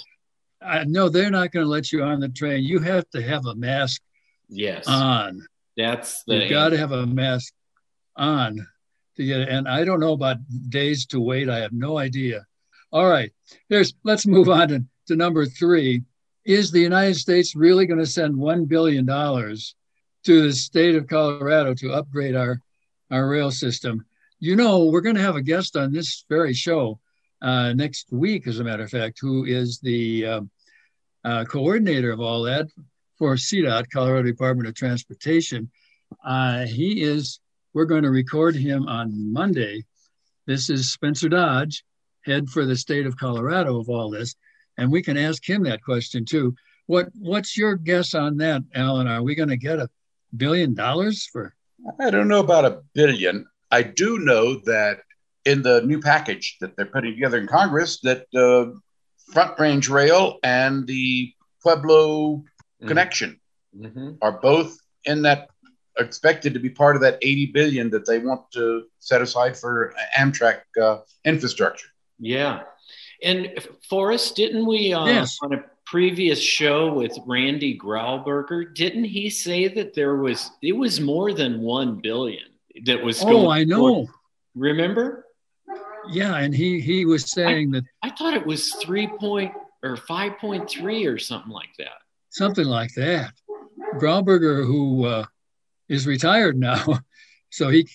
I 0.62 0.84
know 0.84 1.08
they're 1.08 1.32
not 1.32 1.52
going 1.52 1.66
to 1.66 1.70
let 1.70 1.92
you 1.92 2.04
on 2.04 2.20
the 2.20 2.30
train. 2.30 2.64
You 2.64 2.80
have 2.80 3.10
to 3.12 3.22
have 3.22 3.46
a 3.46 3.56
mask 3.56 4.02
yes 4.50 4.86
on. 4.88 5.46
That's 5.80 6.24
the 6.24 6.44
you 6.44 6.50
got 6.50 6.70
to 6.70 6.78
have 6.78 6.92
a 6.92 7.08
mask 7.08 7.54
on 8.18 8.68
to 9.16 9.26
get 9.26 9.40
it. 9.40 9.48
And 9.48 9.66
I 9.66 9.86
don't 9.86 10.02
know 10.02 10.12
about 10.12 10.38
days 10.68 11.06
to 11.08 11.22
wait. 11.22 11.50
I 11.50 11.60
have 11.60 11.72
no 11.72 11.98
idea. 11.98 12.46
All 12.92 13.08
right, 13.08 13.32
there's 13.70 13.94
let's 14.04 14.28
move 14.28 14.50
on 14.50 14.68
to, 14.68 14.84
to 15.08 15.16
number 15.16 15.46
three. 15.46 16.04
Is 16.44 16.70
the 16.70 16.82
United 16.82 17.16
States 17.16 17.56
really 17.56 17.86
going 17.86 18.00
to 18.00 18.06
send 18.06 18.36
one 18.36 18.66
billion 18.66 19.06
dollars 19.06 19.76
to 20.26 20.42
the 20.42 20.52
state 20.52 20.96
of 20.96 21.08
Colorado 21.08 21.74
to 21.76 21.94
upgrade 21.94 22.36
our 22.36 22.62
our 23.10 23.30
rail 23.30 23.50
system? 23.50 24.06
You 24.40 24.58
know, 24.58 24.86
we're 24.86 25.02
going 25.02 25.16
to 25.16 25.22
have 25.22 25.38
a 25.38 25.42
guest 25.42 25.78
on 25.78 25.94
this 25.94 26.26
very 26.28 26.54
show 26.54 27.00
uh, 27.42 27.72
next 27.72 28.12
week, 28.12 28.48
as 28.48 28.60
a 28.60 28.66
matter 28.66 28.84
of 28.84 28.90
fact, 28.90 29.20
who 29.22 29.46
is 29.46 29.80
the 29.80 30.26
uh, 30.26 30.42
uh, 31.24 31.46
coordinator 31.46 32.12
of 32.12 32.20
all 32.20 32.44
that 32.44 32.68
for 33.20 33.36
CDOT, 33.36 33.86
Colorado 33.92 34.24
Department 34.24 34.68
of 34.68 34.74
Transportation. 34.74 35.70
Uh, 36.26 36.66
he 36.66 37.04
is, 37.04 37.42
we're 37.74 37.86
going 37.86 38.04
to 38.04 38.10
record 38.10 38.56
him 38.56 38.88
on 38.88 39.32
Monday. 39.32 39.84
This 40.48 40.70
is 40.70 40.92
Spencer 40.92 41.30
Dodge, 41.30 41.84
head 42.26 42.50
for 42.50 42.66
the 42.66 42.78
state 42.78 43.06
of 43.06 43.18
Colorado 43.18 43.80
of 43.80 43.90
all 43.90 44.10
this. 44.10 44.36
And 44.78 44.92
we 44.92 45.04
can 45.04 45.18
ask 45.18 45.48
him 45.48 45.64
that 45.64 45.84
question 45.84 46.26
too. 46.26 46.56
What 46.88 47.10
What's 47.20 47.56
your 47.56 47.76
guess 47.76 48.16
on 48.16 48.38
that, 48.38 48.64
Alan? 48.74 49.08
Are 49.08 49.22
we 49.22 49.36
going 49.36 49.50
to 49.50 49.58
get 49.58 49.78
a 49.78 49.90
billion 50.36 50.74
dollars 50.74 51.28
for? 51.32 51.54
I 52.00 52.10
don't 52.10 52.28
know 52.28 52.40
about 52.40 52.66
a 52.66 52.82
billion. 52.94 53.46
I 53.70 53.84
do 53.84 54.18
know 54.18 54.56
that 54.66 55.02
in 55.46 55.62
the 55.62 55.82
new 55.82 56.00
package 56.00 56.58
that 56.62 56.76
they're 56.76 56.86
putting 56.86 57.14
together 57.14 57.38
in 57.38 57.48
Congress, 57.48 58.00
that 58.02 58.26
uh, 58.34 58.72
Front 59.32 59.60
Range 59.60 59.88
Rail 59.88 60.40
and 60.42 60.88
the 60.88 61.32
Pueblo 61.62 62.44
mm-hmm. 62.80 62.88
connection 62.88 63.40
mm-hmm. 63.78 64.12
are 64.22 64.34
both 64.34 64.78
in 65.06 65.22
that 65.24 65.50
expected 65.98 66.54
to 66.54 66.60
be 66.60 66.70
part 66.70 66.96
of 66.96 67.02
that 67.02 67.18
80 67.22 67.48
billion 67.48 67.90
that 67.90 68.06
they 68.06 68.20
want 68.20 68.50
to 68.54 68.86
set 69.00 69.22
aside 69.22 69.58
for 69.58 69.94
Amtrak 70.18 70.62
uh, 70.82 71.00
infrastructure. 71.26 71.88
Yeah. 72.20 72.64
And 73.22 73.52
Forrest, 73.90 74.36
didn't 74.36 74.66
we 74.66 74.94
uh, 74.94 75.06
yes. 75.06 75.38
on 75.44 75.54
a 75.54 75.64
previous 75.86 76.40
show 76.40 76.94
with 76.94 77.18
Randy 77.26 77.78
Grauberger, 77.78 78.74
didn't 78.74 79.06
he 79.06 79.30
say 79.30 79.68
that 79.68 79.94
there 79.94 80.16
was 80.16 80.52
it 80.62 80.74
was 80.74 81.02
more 81.02 81.34
than 81.34 81.60
1 81.60 82.00
billion? 82.02 82.50
that 82.86 83.04
was 83.04 83.24
oh 83.24 83.50
i 83.50 83.64
know 83.64 84.08
remember 84.56 85.26
yeah 86.10 86.38
and 86.38 86.54
he 86.54 86.80
he 86.80 87.06
was 87.06 87.32
saying 87.32 87.76
I, 87.76 87.80
that 87.80 87.84
i 88.04 88.10
thought 88.10 88.34
it 88.34 88.46
was 88.46 88.74
three 88.76 89.08
point 89.08 89.54
or 89.82 89.96
5.3 89.96 91.14
or 91.14 91.18
something 91.18 91.52
like 91.52 91.70
that 91.78 92.00
something 92.30 92.66
like 92.66 92.94
that 92.96 93.34
grauberger 93.96 94.66
who 94.66 95.06
uh, 95.06 95.26
is 95.88 96.06
retired 96.08 96.58
now 96.58 97.00
so 97.50 97.70
he 97.70 97.88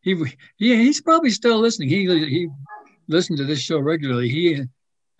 he, 0.00 0.14
he 0.56 0.76
he's 0.76 1.00
probably 1.00 1.30
still 1.30 1.58
listening 1.58 1.88
he 1.88 2.06
he 2.06 2.48
listened 3.08 3.38
to 3.38 3.44
this 3.44 3.60
show 3.60 3.78
regularly 3.78 4.28
he 4.28 4.62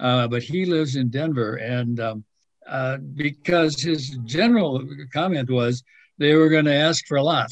uh, 0.01 0.29
but 0.29 0.43
he 0.43 0.65
lives 0.65 0.97
in 0.97 1.11
denver 1.11 1.57
and 1.57 2.01
um, 2.01 2.25
uh, 2.67 2.99
because 3.15 3.81
his 3.81 4.11
general 4.25 4.83
comment 5.13 5.51
was 5.51 5.83
they 6.19 6.35
were 6.35 6.49
going 6.49 6.65
to 6.65 6.75
ask 6.75 7.07
for 7.07 7.17
a 7.17 7.23
lot 7.23 7.51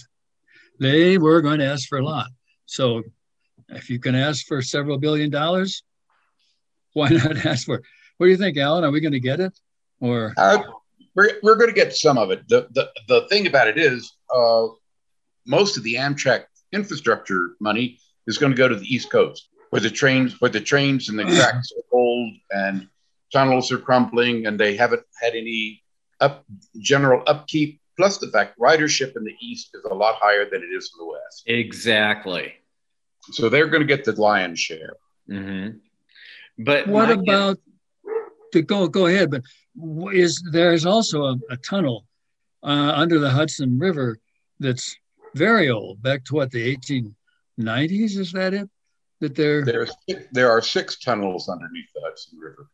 they 0.78 1.18
were 1.18 1.40
going 1.40 1.58
to 1.58 1.66
ask 1.66 1.88
for 1.88 1.98
a 1.98 2.04
lot. 2.04 2.28
So 2.66 3.02
if 3.68 3.90
you 3.90 3.98
can 3.98 4.14
ask 4.14 4.46
for 4.46 4.62
several 4.62 4.98
billion 4.98 5.30
dollars, 5.30 5.82
why 6.92 7.08
not 7.10 7.44
ask 7.44 7.66
for? 7.66 7.82
What 8.16 8.26
do 8.26 8.30
you 8.30 8.36
think, 8.36 8.56
Alan? 8.56 8.84
Are 8.84 8.90
we 8.90 9.00
going 9.00 9.12
to 9.12 9.20
get 9.20 9.40
it? 9.40 9.58
Or 10.00 10.34
uh, 10.36 10.62
we're, 11.14 11.32
we're 11.42 11.56
going 11.56 11.70
to 11.70 11.74
get 11.74 11.94
some 11.94 12.18
of 12.18 12.30
it. 12.30 12.46
The, 12.48 12.68
the, 12.72 12.90
the 13.08 13.26
thing 13.28 13.46
about 13.46 13.68
it 13.68 13.78
is, 13.78 14.12
uh, 14.34 14.66
most 15.46 15.76
of 15.76 15.82
the 15.82 15.94
Amtrak 15.94 16.44
infrastructure 16.72 17.50
money 17.60 17.98
is 18.26 18.38
going 18.38 18.52
to 18.52 18.56
go 18.56 18.68
to 18.68 18.76
the 18.76 18.86
East 18.86 19.10
Coast, 19.10 19.48
where 19.70 19.80
the 19.80 19.90
trains, 19.90 20.40
where 20.40 20.50
the 20.50 20.60
trains 20.60 21.08
and 21.08 21.18
the 21.18 21.24
tracks 21.24 21.72
are 21.76 21.96
old 21.96 22.34
and 22.50 22.88
tunnels 23.32 23.70
are 23.72 23.78
crumbling, 23.78 24.46
and 24.46 24.58
they 24.58 24.76
haven't 24.76 25.02
had 25.22 25.34
any 25.34 25.82
up 26.20 26.44
general 26.78 27.22
upkeep 27.26 27.80
plus 27.96 28.18
the 28.18 28.28
fact 28.28 28.58
ridership 28.58 29.16
in 29.16 29.24
the 29.24 29.34
east 29.40 29.70
is 29.74 29.84
a 29.84 29.94
lot 29.94 30.16
higher 30.20 30.48
than 30.48 30.62
it 30.62 30.66
is 30.66 30.92
in 30.94 31.06
the 31.06 31.10
west. 31.10 31.42
Exactly. 31.46 32.52
So 33.32 33.48
they're 33.48 33.68
going 33.68 33.80
to 33.80 33.86
get 33.86 34.04
the 34.04 34.12
lion's 34.20 34.60
share. 34.60 34.94
Mm-hmm. 35.28 35.78
But 36.58 36.86
what 36.86 37.10
about 37.10 37.58
to 38.56 38.62
go 38.62 38.88
go 38.88 39.06
ahead? 39.06 39.30
But 39.30 39.42
is 40.12 40.42
there's 40.50 40.86
also 40.86 41.25
a, 41.25 41.36
a 41.50 41.56
tunnel 41.58 42.06
uh, 42.62 42.92
under 42.94 43.18
the 43.18 43.30
Hudson 43.30 43.78
River 43.78 44.18
that's 44.58 44.96
very 45.34 45.70
old, 45.70 46.02
back 46.02 46.25
to 46.25 46.34
what 46.34 46.50
the 46.50 46.76
1890s? 46.76 48.18
Is 48.18 48.32
that 48.32 48.54
it? 48.54 48.68
That 49.20 49.34
there 49.34 49.64
there 49.64 49.86
there 50.32 50.50
are 50.50 50.60
six 50.60 50.98
tunnels 50.98 51.48
underneath 51.48 51.88
the 51.94 52.00
Hudson 52.02 52.38
River. 52.38 52.68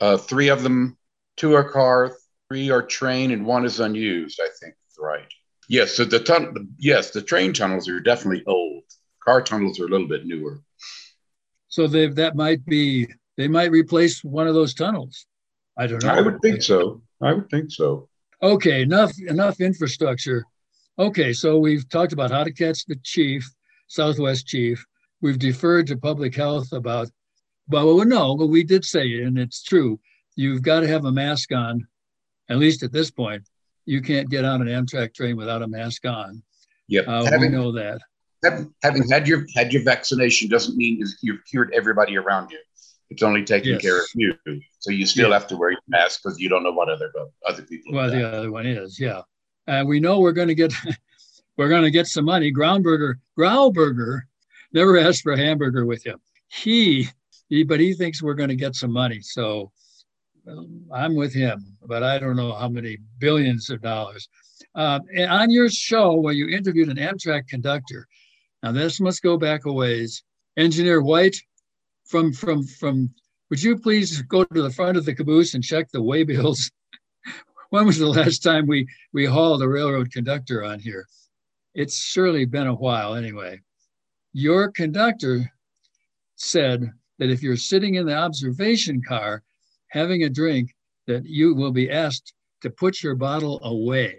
Uh, 0.00 0.16
three 0.16 0.48
of 0.48 0.62
them, 0.62 0.96
two 1.36 1.54
are 1.54 1.68
car, 1.68 2.16
three 2.48 2.70
are 2.70 2.82
train 2.82 3.30
and 3.30 3.46
one 3.46 3.64
is 3.64 3.80
unused. 3.80 4.40
I 4.42 4.48
think 4.60 4.74
right. 4.98 5.26
Yes, 5.68 5.92
so 5.92 6.04
the 6.04 6.20
tun- 6.20 6.68
yes, 6.78 7.10
the 7.10 7.22
train 7.22 7.52
tunnels 7.52 7.88
are 7.88 8.00
definitely 8.00 8.44
old. 8.46 8.82
Car 9.24 9.40
tunnels 9.40 9.80
are 9.80 9.86
a 9.86 9.88
little 9.88 10.08
bit 10.08 10.26
newer. 10.26 10.60
So 11.68 11.86
that 11.86 12.36
might 12.36 12.64
be 12.66 13.08
they 13.36 13.48
might 13.48 13.70
replace 13.70 14.22
one 14.22 14.46
of 14.46 14.54
those 14.54 14.74
tunnels. 14.74 15.26
I 15.76 15.86
don't 15.86 16.02
know. 16.02 16.10
I 16.10 16.20
would 16.20 16.40
think 16.40 16.62
so. 16.62 17.02
I 17.22 17.32
would 17.32 17.48
think 17.50 17.70
so. 17.70 18.08
Okay, 18.42 18.82
enough 18.82 19.12
enough 19.18 19.60
infrastructure. 19.60 20.44
Okay, 20.98 21.32
so 21.32 21.58
we've 21.58 21.88
talked 21.88 22.12
about 22.12 22.30
how 22.30 22.44
to 22.44 22.52
catch 22.52 22.84
the 22.84 22.96
chief, 23.02 23.48
Southwest 23.88 24.46
chief. 24.46 24.84
We've 25.20 25.38
deferred 25.38 25.86
to 25.88 25.96
public 25.96 26.34
health 26.34 26.72
about, 26.72 27.08
well, 27.68 28.04
no, 28.04 28.36
but 28.36 28.48
we 28.48 28.62
did 28.62 28.84
say 28.84 29.06
it, 29.06 29.26
and 29.26 29.38
it's 29.38 29.62
true. 29.62 29.98
You've 30.36 30.62
got 30.62 30.80
to 30.80 30.88
have 30.88 31.04
a 31.04 31.12
mask 31.12 31.52
on 31.52 31.86
at 32.48 32.58
least 32.58 32.82
at 32.82 32.92
this 32.92 33.10
point, 33.10 33.42
you 33.86 34.00
can't 34.00 34.30
get 34.30 34.44
on 34.44 34.66
an 34.66 34.68
Amtrak 34.68 35.14
train 35.14 35.36
without 35.36 35.62
a 35.62 35.68
mask 35.68 36.06
on. 36.06 36.42
Yep, 36.88 37.08
uh, 37.08 37.24
having, 37.24 37.40
we 37.40 37.48
know 37.48 37.72
that. 37.72 38.00
Having 38.82 39.08
had 39.10 39.26
your 39.26 39.46
had 39.54 39.72
your 39.72 39.82
vaccination 39.82 40.48
doesn't 40.48 40.76
mean 40.76 41.02
you've 41.22 41.44
cured 41.46 41.72
everybody 41.72 42.16
around 42.16 42.50
you. 42.50 42.58
It's 43.10 43.22
only 43.22 43.44
taking 43.44 43.74
yes. 43.74 43.82
care 43.82 43.98
of 43.98 44.06
you. 44.14 44.34
So 44.78 44.90
you 44.90 45.06
still 45.06 45.32
have 45.32 45.46
to 45.48 45.56
wear 45.56 45.70
your 45.70 45.80
mask 45.88 46.20
because 46.22 46.38
you 46.38 46.48
don't 46.48 46.62
know 46.62 46.72
what 46.72 46.88
other 46.88 47.12
other 47.46 47.62
people. 47.62 47.92
Well, 47.92 48.10
the 48.10 48.26
other 48.26 48.50
one 48.50 48.66
is 48.66 48.98
yeah. 48.98 49.22
And 49.66 49.88
we 49.88 50.00
know 50.00 50.20
we're 50.20 50.32
going 50.32 50.48
to 50.48 50.54
get 50.54 50.72
we're 51.56 51.68
going 51.68 51.84
to 51.84 51.90
get 51.90 52.06
some 52.06 52.24
money. 52.24 52.52
Groundburger, 52.52 53.14
Grauberger 53.38 54.22
never 54.72 54.98
asked 54.98 55.22
for 55.22 55.32
a 55.32 55.38
hamburger 55.38 55.86
with 55.86 56.04
him. 56.04 56.18
He, 56.48 57.08
he 57.48 57.62
but 57.62 57.80
he 57.80 57.94
thinks 57.94 58.22
we're 58.22 58.34
going 58.34 58.48
to 58.48 58.56
get 58.56 58.74
some 58.74 58.92
money. 58.92 59.20
So 59.20 59.70
um, 60.48 60.84
I'm 60.92 61.14
with 61.14 61.32
him, 61.32 61.76
but 61.86 62.02
I 62.02 62.18
don't 62.18 62.36
know 62.36 62.52
how 62.52 62.68
many 62.68 62.98
billions 63.18 63.70
of 63.70 63.80
dollars. 63.80 64.28
Uh, 64.74 65.00
and 65.14 65.30
on 65.30 65.50
your 65.50 65.70
show, 65.70 66.14
where 66.14 66.32
you 66.32 66.48
interviewed 66.48 66.88
an 66.88 66.96
Amtrak 66.96 67.48
conductor, 67.48 68.06
now 68.62 68.72
this 68.72 69.00
must 69.00 69.22
go 69.22 69.36
back 69.36 69.66
a 69.66 69.72
ways. 69.72 70.22
Engineer 70.56 71.02
White, 71.02 71.36
from 72.04 72.32
from 72.32 72.64
from, 72.64 73.10
would 73.50 73.62
you 73.62 73.78
please 73.78 74.22
go 74.22 74.44
to 74.44 74.62
the 74.62 74.70
front 74.70 74.96
of 74.96 75.04
the 75.04 75.14
caboose 75.14 75.54
and 75.54 75.64
check 75.64 75.90
the 75.90 76.02
waybills? 76.02 76.70
when 77.70 77.86
was 77.86 77.98
the 77.98 78.06
last 78.06 78.42
time 78.42 78.66
we 78.66 78.86
we 79.12 79.24
hauled 79.24 79.62
a 79.62 79.68
railroad 79.68 80.12
conductor 80.12 80.62
on 80.64 80.78
here? 80.78 81.06
It's 81.74 81.98
surely 81.98 82.44
been 82.44 82.66
a 82.66 82.74
while 82.74 83.14
anyway. 83.14 83.60
Your 84.32 84.70
conductor 84.70 85.50
said 86.36 86.92
that 87.18 87.30
if 87.30 87.42
you're 87.42 87.56
sitting 87.56 87.94
in 87.94 88.06
the 88.06 88.16
observation 88.16 89.02
car 89.02 89.42
having 89.88 90.24
a 90.24 90.28
drink, 90.28 90.74
that 91.06 91.24
you 91.24 91.54
will 91.54 91.72
be 91.72 91.90
asked 91.90 92.34
to 92.62 92.70
put 92.70 93.02
your 93.02 93.14
bottle 93.14 93.60
away. 93.62 94.16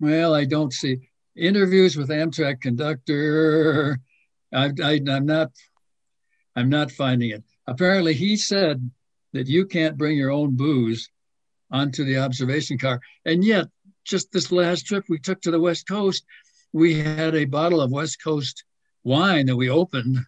Well, 0.00 0.34
I 0.34 0.44
don't 0.44 0.72
see 0.72 1.08
interviews 1.36 1.96
with 1.96 2.08
Amtrak 2.08 2.60
conductor. 2.60 4.00
I, 4.52 4.72
I'm 4.82 5.26
not. 5.26 5.50
I'm 6.56 6.68
not 6.68 6.90
finding 6.90 7.30
it. 7.30 7.42
Apparently, 7.66 8.14
he 8.14 8.36
said 8.36 8.90
that 9.32 9.46
you 9.46 9.66
can't 9.66 9.96
bring 9.96 10.16
your 10.16 10.30
own 10.30 10.56
booze 10.56 11.08
onto 11.70 12.04
the 12.04 12.18
observation 12.18 12.78
car, 12.78 13.00
and 13.24 13.44
yet, 13.44 13.66
just 14.04 14.32
this 14.32 14.50
last 14.50 14.86
trip 14.86 15.04
we 15.08 15.18
took 15.18 15.40
to 15.42 15.50
the 15.50 15.60
West 15.60 15.86
Coast, 15.86 16.24
we 16.72 16.98
had 16.98 17.34
a 17.34 17.44
bottle 17.44 17.80
of 17.80 17.92
West 17.92 18.22
Coast 18.22 18.64
wine 19.04 19.46
that 19.46 19.56
we 19.56 19.70
opened 19.70 20.18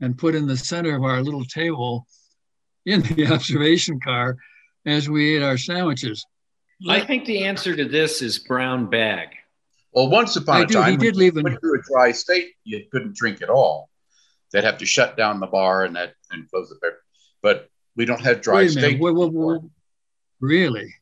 and 0.00 0.18
put 0.18 0.34
in 0.34 0.46
the 0.46 0.56
center 0.56 0.96
of 0.96 1.04
our 1.04 1.22
little 1.22 1.44
table 1.44 2.06
in 2.86 3.02
the 3.02 3.26
observation 3.32 4.00
car 4.00 4.36
as 4.86 5.08
we 5.08 5.36
ate 5.36 5.42
our 5.42 5.56
sandwiches. 5.56 6.24
I 6.88 7.00
think 7.00 7.24
the 7.24 7.44
answer 7.44 7.76
to 7.76 7.84
this 7.84 8.20
is 8.20 8.38
brown 8.38 8.90
bag. 8.90 9.28
Well, 9.92 10.10
once 10.10 10.34
upon 10.36 10.56
I 10.56 10.60
a 10.62 10.66
do. 10.66 10.74
time, 10.74 10.90
He 10.92 10.96
did 10.96 11.16
leave 11.16 11.36
an- 11.36 11.44
you 11.46 11.50
went 11.50 11.60
to 11.60 11.74
a 11.78 11.82
dry 11.92 12.10
state, 12.10 12.48
you 12.64 12.84
couldn't 12.90 13.14
drink 13.14 13.42
at 13.42 13.48
all. 13.48 13.90
They'd 14.54 14.62
have 14.62 14.78
to 14.78 14.86
shut 14.86 15.16
down 15.16 15.40
the 15.40 15.48
bar 15.48 15.84
and 15.84 15.96
that 15.96 16.14
and 16.30 16.48
close 16.48 16.68
the 16.68 16.76
bar. 16.80 16.92
But 17.42 17.68
we 17.96 18.04
don't 18.04 18.20
have 18.20 18.40
dry 18.40 18.58
Wait 18.58 18.72
a 18.72 18.74
minute. 18.76 19.00
Wait, 19.00 19.12
wait, 19.12 19.24
anymore. 19.26 19.58
wait. 19.58 19.70
Really? 20.40 20.94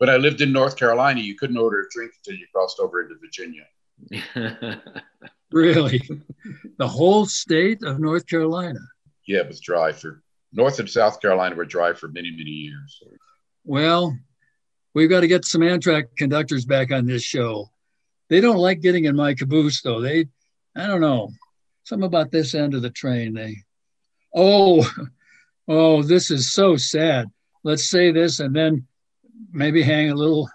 But 0.00 0.08
I 0.08 0.16
lived 0.16 0.40
in 0.40 0.52
North 0.52 0.76
Carolina, 0.76 1.20
you 1.20 1.36
couldn't 1.36 1.58
order 1.58 1.80
a 1.80 1.84
drink 1.94 2.12
until 2.16 2.40
you 2.40 2.46
crossed 2.52 2.80
over 2.80 3.02
into 3.02 3.16
Virginia. 3.20 4.80
Really? 5.52 6.02
the 6.78 6.88
whole 6.88 7.26
state 7.26 7.84
of 7.84 8.00
North 8.00 8.26
Carolina? 8.26 8.80
Yeah, 9.28 9.40
it 9.40 9.46
was 9.46 9.60
dry 9.60 9.92
for 9.92 10.20
North 10.52 10.80
and 10.80 10.90
South 10.90 11.20
Carolina 11.20 11.54
were 11.54 11.64
dry 11.64 11.92
for 11.92 12.08
many, 12.08 12.32
many 12.32 12.50
years. 12.50 13.00
Well, 13.64 14.18
we've 14.94 15.08
got 15.10 15.20
to 15.20 15.28
get 15.28 15.44
some 15.44 15.60
Amtrak 15.60 16.16
conductors 16.18 16.64
back 16.64 16.90
on 16.90 17.06
this 17.06 17.22
show. 17.22 17.70
They 18.30 18.40
don't 18.40 18.56
like 18.56 18.80
getting 18.80 19.04
in 19.04 19.14
my 19.14 19.34
caboose, 19.34 19.80
though. 19.80 20.00
They, 20.00 20.26
I 20.74 20.88
don't 20.88 21.00
know, 21.00 21.30
something 21.84 22.06
about 22.06 22.30
this 22.30 22.54
end 22.54 22.74
of 22.74 22.82
the 22.82 22.90
train. 22.90 23.34
They, 23.34 23.56
oh, 24.34 24.88
oh, 25.68 26.02
this 26.02 26.30
is 26.30 26.52
so 26.52 26.76
sad. 26.76 27.30
Let's 27.62 27.88
say 27.88 28.10
this 28.10 28.40
and 28.40 28.54
then 28.54 28.86
maybe 29.52 29.82
hang 29.82 30.10
a 30.10 30.14
little 30.14 30.48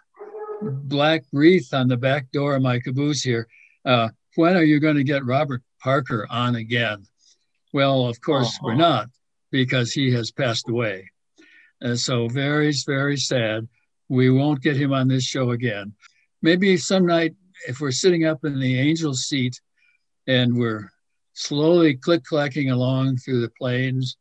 black 0.62 1.24
wreath 1.32 1.74
on 1.74 1.88
the 1.88 1.98
back 1.98 2.32
door 2.32 2.56
of 2.56 2.62
my 2.62 2.80
caboose 2.80 3.24
here. 3.24 3.48
Uh, 3.86 4.10
when 4.36 4.56
are 4.56 4.64
you 4.64 4.80
going 4.80 4.98
to 4.98 5.04
get 5.04 5.26
Robert 5.26 5.64
Parker 5.82 6.28
on 6.30 6.56
again? 6.56 7.06
Well, 7.74 8.08
of 8.08 8.20
course, 8.22 8.58
we're 8.62 8.76
not 8.76 9.10
because 9.52 9.92
he 9.92 10.12
has 10.14 10.32
passed 10.32 10.70
away. 10.70 11.10
And 11.82 12.00
so 12.00 12.28
very, 12.28 12.74
very 12.86 13.18
sad. 13.18 13.68
We 14.10 14.30
won't 14.30 14.62
get 14.62 14.76
him 14.76 14.92
on 14.92 15.08
this 15.08 15.24
show 15.24 15.52
again. 15.52 15.94
Maybe 16.42 16.78
some 16.78 17.06
night, 17.06 17.36
if 17.68 17.80
we're 17.80 17.92
sitting 17.92 18.26
up 18.26 18.44
in 18.44 18.60
the 18.60 18.80
angel 18.80 19.14
seat 19.14 19.60
and 20.28 20.58
we're 20.58 20.90
slowly 21.40 21.96
click 21.96 22.24
clacking 22.26 22.70
along 22.70 23.16
through 23.18 23.40
the 23.40 23.50
plains 23.58 24.18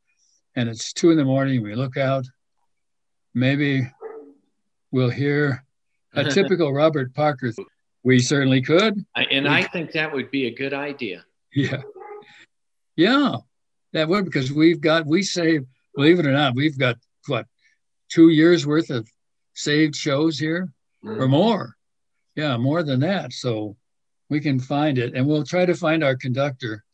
and 0.55 0.69
it's 0.69 0.93
two 0.93 1.11
in 1.11 1.17
the 1.17 1.25
morning, 1.25 1.63
we 1.63 1.75
look 1.75 1.97
out, 1.97 2.25
maybe 3.35 3.91
we'll 4.93 5.11
hear 5.11 5.65
a 6.15 6.25
typical 6.31 6.73
Robert 6.73 7.13
Parker. 7.15 7.53
We 8.05 8.21
certainly 8.21 8.63
could. 8.63 9.05
And 9.15 9.49
I 9.49 9.65
think 9.65 9.93
that 9.93 10.13
would 10.13 10.31
be 10.31 10.47
a 10.47 10.55
good 10.55 10.73
idea. 10.73 11.25
Yeah. 11.53 11.83
Yeah, 12.97 13.37
that 13.93 14.09
would 14.09 14.25
because 14.25 14.53
we've 14.53 14.81
got, 14.81 15.07
we 15.07 15.23
save, 15.23 15.65
believe 15.95 16.19
it 16.19 16.27
or 16.27 16.33
not, 16.33 16.55
we've 16.55 16.79
got 16.79 16.97
what, 17.27 17.47
two 18.09 18.31
years 18.31 18.67
worth 18.67 18.91
of 18.91 19.09
saved 19.55 19.95
shows 19.95 20.39
here 20.39 20.73
or 21.05 21.27
mm. 21.27 21.31
more. 21.31 21.77
Yeah, 22.37 22.57
more 22.57 22.83
than 22.83 23.01
that. 23.01 23.33
So 23.33 23.77
we 24.31 24.41
can 24.41 24.61
find 24.61 24.99
it 24.99 25.15
and 25.15 25.27
we'll 25.27 25.45
try 25.45 25.67
to 25.67 25.75
find 25.75 26.03
our 26.03 26.17
conductor 26.17 26.85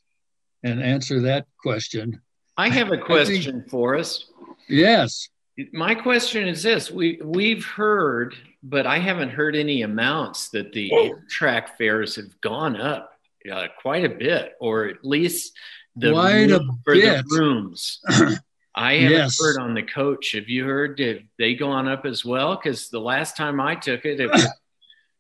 and 0.65 0.83
answer 0.83 1.21
that 1.21 1.47
question. 1.63 2.21
I 2.57 2.69
have 2.71 2.91
a 2.91 2.99
question 2.99 3.65
for 3.69 3.97
us. 3.97 4.27
Yes. 4.69 5.29
My 5.73 5.95
question 5.95 6.49
is 6.49 6.63
this: 6.65 6.91
we 6.91 7.21
we've 7.23 7.65
heard, 7.65 8.35
but 8.65 8.87
I 8.89 8.99
haven't 8.99 9.31
heard 9.31 9.55
any 9.55 9.83
amounts 9.83 10.49
that 10.49 10.73
the 10.73 10.91
track 11.29 11.79
fares 11.79 12.17
have 12.17 12.41
gone 12.41 12.81
up 12.81 13.13
uh, 13.51 13.67
quite 13.81 14.05
a 14.05 14.09
bit, 14.09 14.55
or 14.61 14.87
at 14.87 15.05
least 15.05 15.53
the 15.95 16.11
Quite 16.11 16.47
room- 16.51 16.81
for 16.85 16.95
the 16.97 17.23
rooms. 17.31 18.01
I 18.77 18.95
haven't 18.95 19.13
Yes. 19.19 19.39
heard 19.41 19.61
on 19.61 19.75
the 19.75 19.85
coach. 19.85 20.33
Have 20.33 20.49
you 20.49 20.65
heard? 20.65 20.99
Have 20.99 21.21
they 21.39 21.55
gone 21.55 21.87
up 21.87 22.05
as 22.05 22.25
well? 22.25 22.57
Because 22.57 22.89
the 22.89 22.99
last 22.99 23.37
time 23.37 23.61
I 23.61 23.77
took 23.77 24.05
it, 24.05 24.19
it 24.19 24.29
was, 24.33 24.49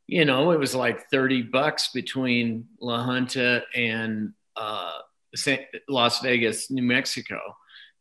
you 0.09 0.25
know, 0.25 0.51
it 0.51 0.59
was 0.59 0.75
like 0.75 1.09
thirty 1.11 1.43
bucks 1.43 1.91
between 1.95 2.67
La 2.81 3.05
Junta 3.05 3.63
and 3.77 4.33
uh, 4.57 4.99
Las 5.89 6.21
Vegas, 6.21 6.71
New 6.71 6.83
Mexico. 6.83 7.39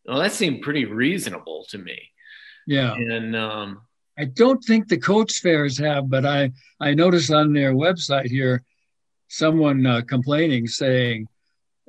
Well, 0.05 0.19
that 0.19 0.33
seemed 0.33 0.61
pretty 0.61 0.85
reasonable 0.85 1.65
to 1.69 1.77
me. 1.77 1.99
Yeah. 2.67 2.93
And 2.93 3.35
um, 3.35 3.81
I 4.17 4.25
don't 4.25 4.63
think 4.63 4.87
the 4.87 4.97
coach 4.97 5.39
fares 5.39 5.77
have, 5.79 6.09
but 6.09 6.25
I, 6.25 6.51
I 6.79 6.93
noticed 6.93 7.31
on 7.31 7.53
their 7.53 7.73
website 7.73 8.27
here 8.27 8.63
someone 9.27 9.85
uh, 9.85 10.01
complaining 10.01 10.67
saying 10.67 11.27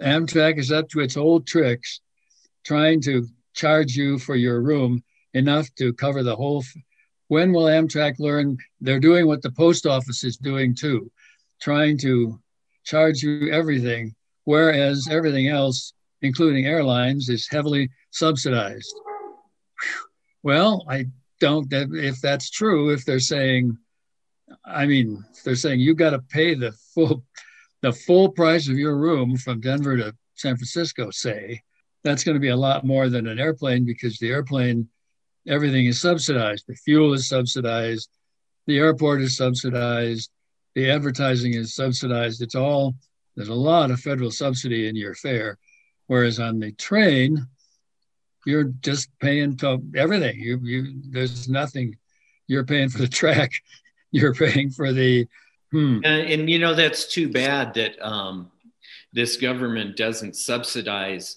Amtrak 0.01 0.59
is 0.59 0.73
up 0.73 0.89
to 0.91 1.01
its 1.01 1.17
old 1.17 1.47
tricks, 1.47 2.01
trying 2.65 3.01
to 3.03 3.27
charge 3.55 3.95
you 3.95 4.19
for 4.19 4.35
your 4.35 4.63
room 4.63 5.03
enough 5.35 5.69
to 5.77 5.93
cover 5.93 6.23
the 6.23 6.35
whole. 6.35 6.61
F- 6.61 6.83
when 7.29 7.53
will 7.53 7.65
Amtrak 7.65 8.19
learn? 8.19 8.57
They're 8.81 9.01
doing 9.01 9.27
what 9.27 9.43
the 9.43 9.51
post 9.51 9.87
office 9.87 10.25
is 10.25 10.37
doing 10.37 10.75
too, 10.75 11.11
trying 11.61 11.99
to 11.99 12.41
charge 12.85 13.23
you 13.23 13.51
everything, 13.53 14.15
whereas 14.45 15.09
everything 15.11 15.49
else, 15.49 15.93
including 16.23 16.67
airlines, 16.67 17.29
is 17.29 17.49
heavily 17.49 17.91
subsidized. 18.11 18.95
Well, 20.43 20.85
I 20.89 21.07
don't 21.41 21.67
if 21.73 22.21
that's 22.21 22.49
true 22.49 22.91
if 22.91 23.05
they're 23.05 23.19
saying 23.19 23.77
i 24.65 24.87
mean 24.87 25.23
if 25.33 25.43
they're 25.43 25.57
saying 25.57 25.81
you 25.81 25.95
got 25.95 26.11
to 26.11 26.21
pay 26.21 26.55
the 26.55 26.73
full 26.95 27.25
the 27.83 27.93
full 27.93 28.31
price 28.31 28.69
of 28.69 28.79
your 28.79 28.97
room 28.97 29.37
from 29.37 29.61
denver 29.61 29.97
to 29.97 30.15
san 30.37 30.57
francisco 30.57 31.11
say 31.11 31.61
that's 32.05 32.23
going 32.23 32.35
to 32.35 32.41
be 32.41 32.51
a 32.51 32.57
lot 32.57 32.87
more 32.87 33.09
than 33.09 33.27
an 33.27 33.41
airplane 33.41 33.85
because 33.85 34.17
the 34.19 34.31
airplane 34.31 34.89
everything 35.49 35.87
is 35.87 36.01
subsidized. 36.01 36.65
The 36.67 36.75
fuel 36.75 37.13
is 37.13 37.29
subsidized. 37.29 38.09
The 38.67 38.79
airport 38.79 39.23
is 39.23 39.37
subsidized. 39.37 40.31
The 40.75 40.91
advertising 40.91 41.55
is 41.55 41.75
subsidized. 41.75 42.43
It's 42.43 42.55
all 42.55 42.95
there's 43.37 43.49
a 43.49 43.55
lot 43.55 43.91
of 43.91 44.01
federal 44.01 44.31
subsidy 44.31 44.89
in 44.89 44.97
your 44.97 45.15
fare 45.15 45.59
whereas 46.07 46.39
on 46.39 46.59
the 46.59 46.73
train 46.73 47.47
you're 48.45 48.65
just 48.65 49.09
paying 49.21 49.57
to 49.59 49.83
everything. 49.97 50.39
You 50.39 50.59
you 50.63 50.95
there's 51.11 51.49
nothing. 51.49 51.97
You're 52.47 52.65
paying 52.65 52.89
for 52.89 52.99
the 52.99 53.09
track. 53.09 53.53
You're 54.11 54.35
paying 54.35 54.71
for 54.71 54.93
the. 54.93 55.27
Hmm. 55.73 55.99
and, 56.05 56.31
and 56.31 56.51
you 56.51 56.61
know 56.61 56.75
that's 56.75 57.13
too 57.13 57.29
bad 57.29 57.75
that 57.75 58.01
um, 58.01 58.53
this 59.13 59.37
government 59.37 59.97
doesn't 59.97 60.37
subsidize 60.37 61.37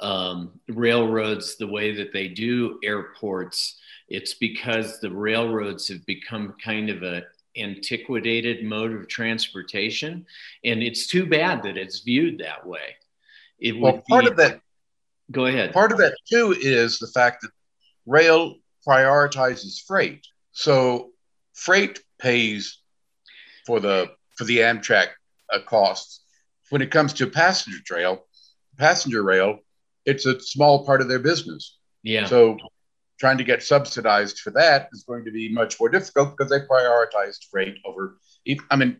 um, 0.00 0.60
railroads 0.68 1.56
the 1.56 1.66
way 1.66 1.94
that 1.94 2.12
they 2.12 2.28
do 2.28 2.78
airports. 2.84 3.78
It's 4.08 4.34
because 4.34 5.00
the 5.00 5.10
railroads 5.10 5.88
have 5.88 6.04
become 6.04 6.54
kind 6.62 6.90
of 6.90 7.02
a 7.02 7.22
antiquated 7.58 8.64
mode 8.64 8.92
of 8.92 9.08
transportation, 9.08 10.26
and 10.64 10.82
it's 10.82 11.06
too 11.06 11.26
bad 11.26 11.62
that 11.62 11.76
it's 11.76 12.00
viewed 12.00 12.38
that 12.38 12.66
way. 12.66 12.96
It 13.58 13.78
Well, 13.78 13.94
would 13.94 14.04
part 14.04 14.24
be- 14.24 14.30
of 14.30 14.36
that 14.36 14.60
Go 15.30 15.44
ahead. 15.44 15.74
Part 15.74 15.92
of 15.92 15.98
that 15.98 16.16
too 16.26 16.56
is 16.58 16.98
the 16.98 17.06
fact 17.08 17.42
that 17.42 17.50
rail 18.06 18.56
prioritizes 18.86 19.84
freight. 19.86 20.26
So 20.52 21.10
freight 21.52 22.00
pays 22.18 22.78
for 23.66 23.78
the 23.78 24.12
for 24.36 24.44
the 24.44 24.58
Amtrak 24.60 25.08
uh, 25.52 25.58
costs. 25.66 26.20
When 26.70 26.80
it 26.80 26.90
comes 26.90 27.12
to 27.14 27.26
passenger 27.26 27.80
trail, 27.84 28.24
passenger 28.78 29.22
rail, 29.22 29.58
it's 30.06 30.24
a 30.24 30.40
small 30.40 30.86
part 30.86 31.02
of 31.02 31.08
their 31.08 31.18
business. 31.18 31.76
Yeah. 32.02 32.24
So 32.26 32.56
trying 33.18 33.38
to 33.38 33.44
get 33.44 33.62
subsidized 33.62 34.38
for 34.38 34.50
that 34.50 34.88
is 34.92 35.04
going 35.04 35.24
to 35.24 35.30
be 35.30 35.48
much 35.48 35.78
more 35.80 35.88
difficult 35.88 36.36
because 36.36 36.50
they 36.50 36.60
prioritized 36.60 37.44
freight 37.50 37.76
over. 37.84 38.18
I 38.70 38.76
mean, 38.76 38.96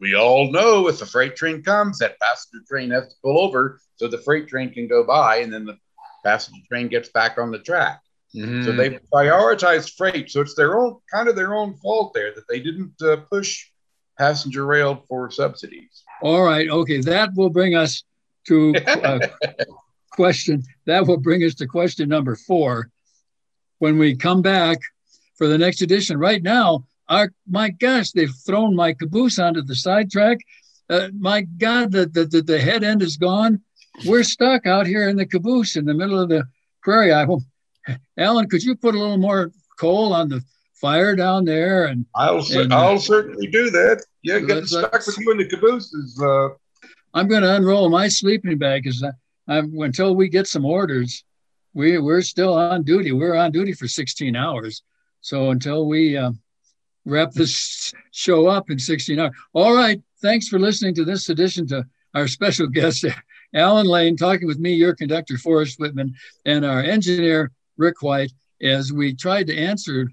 we 0.00 0.14
all 0.14 0.50
know 0.52 0.88
if 0.88 0.98
the 0.98 1.06
freight 1.06 1.36
train 1.36 1.62
comes, 1.62 1.98
that 1.98 2.18
passenger 2.20 2.64
train 2.68 2.90
has 2.90 3.08
to 3.08 3.14
pull 3.22 3.38
over 3.38 3.80
so 3.96 4.08
the 4.08 4.18
freight 4.18 4.48
train 4.48 4.72
can 4.72 4.88
go 4.88 5.04
by, 5.04 5.38
and 5.38 5.52
then 5.52 5.64
the 5.64 5.78
passenger 6.24 6.60
train 6.68 6.88
gets 6.88 7.08
back 7.08 7.38
on 7.38 7.50
the 7.50 7.58
track. 7.58 8.00
Mm-hmm. 8.34 8.64
So 8.64 8.72
they 8.72 8.98
prioritized 9.12 9.96
freight. 9.96 10.30
So 10.30 10.42
it's 10.42 10.54
their 10.54 10.78
own 10.78 10.98
kind 11.12 11.28
of 11.28 11.36
their 11.36 11.54
own 11.54 11.76
fault 11.76 12.12
there 12.14 12.34
that 12.34 12.46
they 12.48 12.60
didn't 12.60 13.00
uh, 13.02 13.16
push 13.30 13.66
passenger 14.18 14.66
rail 14.66 15.04
for 15.08 15.30
subsidies. 15.30 16.02
All 16.22 16.42
right. 16.42 16.68
Okay. 16.68 17.00
That 17.00 17.30
will 17.34 17.50
bring 17.50 17.74
us 17.74 18.04
to 18.48 18.74
uh, 18.86 19.20
question. 20.12 20.62
That 20.86 21.06
will 21.06 21.18
bring 21.18 21.42
us 21.44 21.54
to 21.56 21.66
question 21.66 22.08
number 22.08 22.36
four. 22.36 22.90
When 23.78 23.98
we 23.98 24.16
come 24.16 24.42
back 24.42 24.78
for 25.36 25.46
the 25.48 25.58
next 25.58 25.82
edition, 25.82 26.18
right 26.18 26.42
now, 26.42 26.86
our 27.08 27.32
my 27.48 27.70
gosh, 27.70 28.10
they've 28.12 28.34
thrown 28.46 28.74
my 28.74 28.92
caboose 28.92 29.38
onto 29.38 29.62
the 29.62 29.76
sidetrack. 29.76 30.38
Uh, 30.88 31.08
my 31.18 31.42
God, 31.42 31.92
the, 31.92 32.06
the 32.06 32.42
the 32.42 32.60
head 32.60 32.84
end 32.84 33.02
is 33.02 33.16
gone. 33.16 33.60
We're 34.04 34.24
stuck 34.24 34.66
out 34.66 34.86
here 34.86 35.08
in 35.08 35.16
the 35.16 35.26
caboose 35.26 35.76
in 35.76 35.84
the 35.84 35.94
middle 35.94 36.20
of 36.20 36.28
the 36.28 36.44
prairie. 36.82 37.12
I 37.12 37.24
will, 37.24 37.42
Alan, 38.18 38.48
could 38.48 38.62
you 38.62 38.76
put 38.76 38.94
a 38.94 38.98
little 38.98 39.18
more 39.18 39.52
coal 39.78 40.12
on 40.12 40.28
the 40.28 40.42
fire 40.74 41.16
down 41.16 41.44
there? 41.44 41.86
And 41.86 42.06
I'll 42.14 42.44
and, 42.52 42.72
I'll 42.72 42.98
certainly 42.98 43.46
do 43.46 43.70
that. 43.70 44.04
Yeah, 44.22 44.40
getting 44.40 44.66
stuck 44.66 44.92
with 44.92 45.18
you 45.18 45.30
in 45.32 45.38
the 45.38 45.48
caboose 45.48 45.92
is. 45.92 46.20
Uh... 46.22 46.48
I'm 47.14 47.28
going 47.28 47.42
to 47.42 47.54
unroll 47.54 47.88
my 47.88 48.08
sleeping 48.08 48.58
bag 48.58 48.82
because 48.84 49.02
until 49.48 50.14
we 50.14 50.28
get 50.28 50.46
some 50.46 50.64
orders, 50.64 51.24
we 51.76 51.98
we're 51.98 52.22
still 52.22 52.54
on 52.54 52.82
duty. 52.84 53.12
We're 53.12 53.36
on 53.36 53.52
duty 53.52 53.74
for 53.74 53.86
16 53.86 54.34
hours. 54.34 54.82
So 55.20 55.50
until 55.50 55.86
we 55.86 56.16
uh, 56.16 56.32
wrap 57.04 57.32
this 57.32 57.92
show 58.12 58.46
up 58.46 58.70
in 58.70 58.78
16 58.78 59.20
hours. 59.20 59.32
All 59.52 59.74
right. 59.74 60.00
Thanks 60.22 60.48
for 60.48 60.58
listening 60.58 60.94
to 60.94 61.04
this 61.04 61.28
edition 61.28 61.66
to 61.68 61.84
our 62.14 62.28
special 62.28 62.66
guest, 62.66 63.04
Alan 63.54 63.86
Lane, 63.86 64.16
talking 64.16 64.46
with 64.46 64.58
me, 64.58 64.72
your 64.72 64.94
conductor, 64.94 65.36
Forrest 65.36 65.78
Whitman, 65.78 66.14
and 66.46 66.64
our 66.64 66.80
engineer, 66.80 67.52
Rick 67.76 68.00
White, 68.00 68.32
as 68.62 68.90
we 68.90 69.14
tried 69.14 69.46
to 69.48 69.56
answer, 69.56 70.10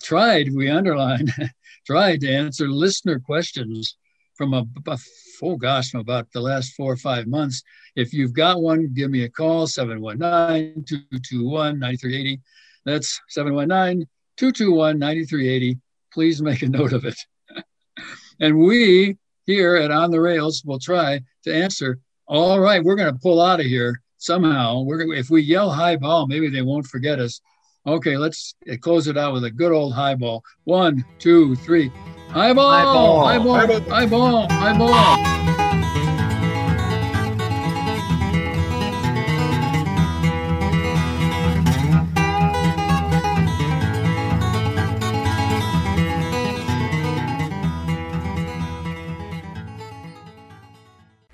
tried, 0.00 0.54
we 0.54 0.70
underline, 0.70 1.26
tried 1.84 2.20
to 2.20 2.32
answer 2.32 2.68
listener 2.68 3.18
questions 3.18 3.96
from 4.40 4.54
a, 4.54 4.64
a, 4.86 4.98
oh 5.42 5.56
gosh, 5.56 5.90
from 5.90 6.00
about 6.00 6.32
the 6.32 6.40
last 6.40 6.72
four 6.72 6.90
or 6.90 6.96
five 6.96 7.26
months. 7.26 7.62
If 7.94 8.14
you've 8.14 8.32
got 8.32 8.62
one, 8.62 8.94
give 8.94 9.10
me 9.10 9.24
a 9.24 9.28
call, 9.28 9.66
719 9.66 10.84
221 10.84 11.78
9380. 11.78 12.40
That's 12.86 13.20
719 13.28 14.08
221 14.38 14.98
9380 14.98 15.78
please 16.12 16.42
make 16.42 16.62
a 16.62 16.68
note 16.68 16.92
of 16.92 17.04
it. 17.04 17.18
and 18.40 18.58
we 18.58 19.18
here 19.46 19.76
at 19.76 19.90
On 19.90 20.10
the 20.10 20.20
Rails 20.20 20.62
will 20.64 20.78
try 20.78 21.20
to 21.44 21.54
answer. 21.54 21.98
All 22.26 22.60
right, 22.60 22.82
we're 22.82 22.96
going 22.96 23.12
to 23.12 23.20
pull 23.20 23.40
out 23.40 23.60
of 23.60 23.66
here 23.66 24.00
somehow. 24.18 24.80
We're 24.80 25.12
if 25.12 25.30
we 25.30 25.42
yell 25.42 25.70
high 25.70 25.96
ball, 25.96 26.26
maybe 26.26 26.48
they 26.48 26.62
won't 26.62 26.86
forget 26.86 27.18
us. 27.18 27.40
Okay, 27.86 28.16
let's 28.16 28.54
close 28.80 29.06
it 29.06 29.16
out 29.18 29.32
with 29.32 29.44
a 29.44 29.50
good 29.50 29.72
old 29.72 29.94
high 29.94 30.14
ball. 30.14 30.42
One, 30.64 31.04
two, 31.18 31.56
three. 31.56 31.90
High 32.32 32.50
Eyeball! 32.50 32.70
Eyeball! 32.70 33.24
Eyeball! 33.24 33.54
high 33.56 33.66
ball, 33.66 33.88
high 33.88 34.06
ball. 34.06 34.48
High 34.48 34.78
ball. 34.78 35.30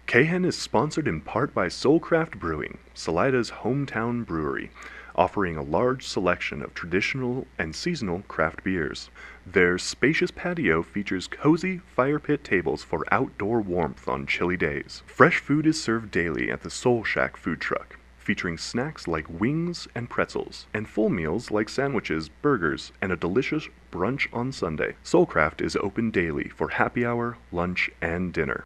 KHEN 0.07 0.47
is 0.47 0.57
sponsored 0.57 1.07
in 1.07 1.21
part 1.21 1.53
by 1.53 1.67
Soulcraft 1.67 2.39
Brewing, 2.39 2.79
Salida's 2.95 3.51
hometown 3.51 4.25
brewery, 4.25 4.71
offering 5.17 5.57
a 5.57 5.63
large 5.63 6.07
selection 6.07 6.63
of 6.63 6.75
traditional 6.75 7.47
and 7.59 7.75
seasonal 7.75 8.23
craft 8.29 8.63
beers. 8.63 9.11
Their 9.47 9.79
spacious 9.79 10.31
patio 10.31 10.83
features 10.83 11.27
cozy 11.27 11.79
fire 11.79 12.19
pit 12.19 12.45
tables 12.45 12.83
for 12.83 13.05
outdoor 13.11 13.61
warmth 13.61 14.07
on 14.07 14.27
chilly 14.27 14.57
days. 14.57 15.03
Fresh 15.07 15.39
food 15.39 15.67
is 15.67 15.83
served 15.83 16.11
daily 16.11 16.51
at 16.51 16.63
the 16.63 16.71
Soul 16.71 17.03
Shack 17.03 17.37
food 17.37 17.61
truck, 17.61 17.99
featuring 18.19 18.59
snacks 18.59 19.09
like 19.09 19.41
wings 19.41 19.89
and 19.95 20.11
pretzels, 20.11 20.67
and 20.75 20.89
full 20.89 21.09
meals 21.09 21.51
like 21.51 21.69
sandwiches, 21.69 22.29
burgers, 22.29 22.93
and 23.01 23.13
a 23.13 23.17
delicious 23.17 23.69
brunch 23.91 24.27
on 24.33 24.53
Sunday. 24.53 24.97
Soulcraft 25.05 25.61
is 25.61 25.77
open 25.77 26.11
daily 26.11 26.49
for 26.49 26.69
happy 26.69 27.07
hour, 27.07 27.39
lunch, 27.53 27.91
and 28.03 28.33
dinner. 28.33 28.65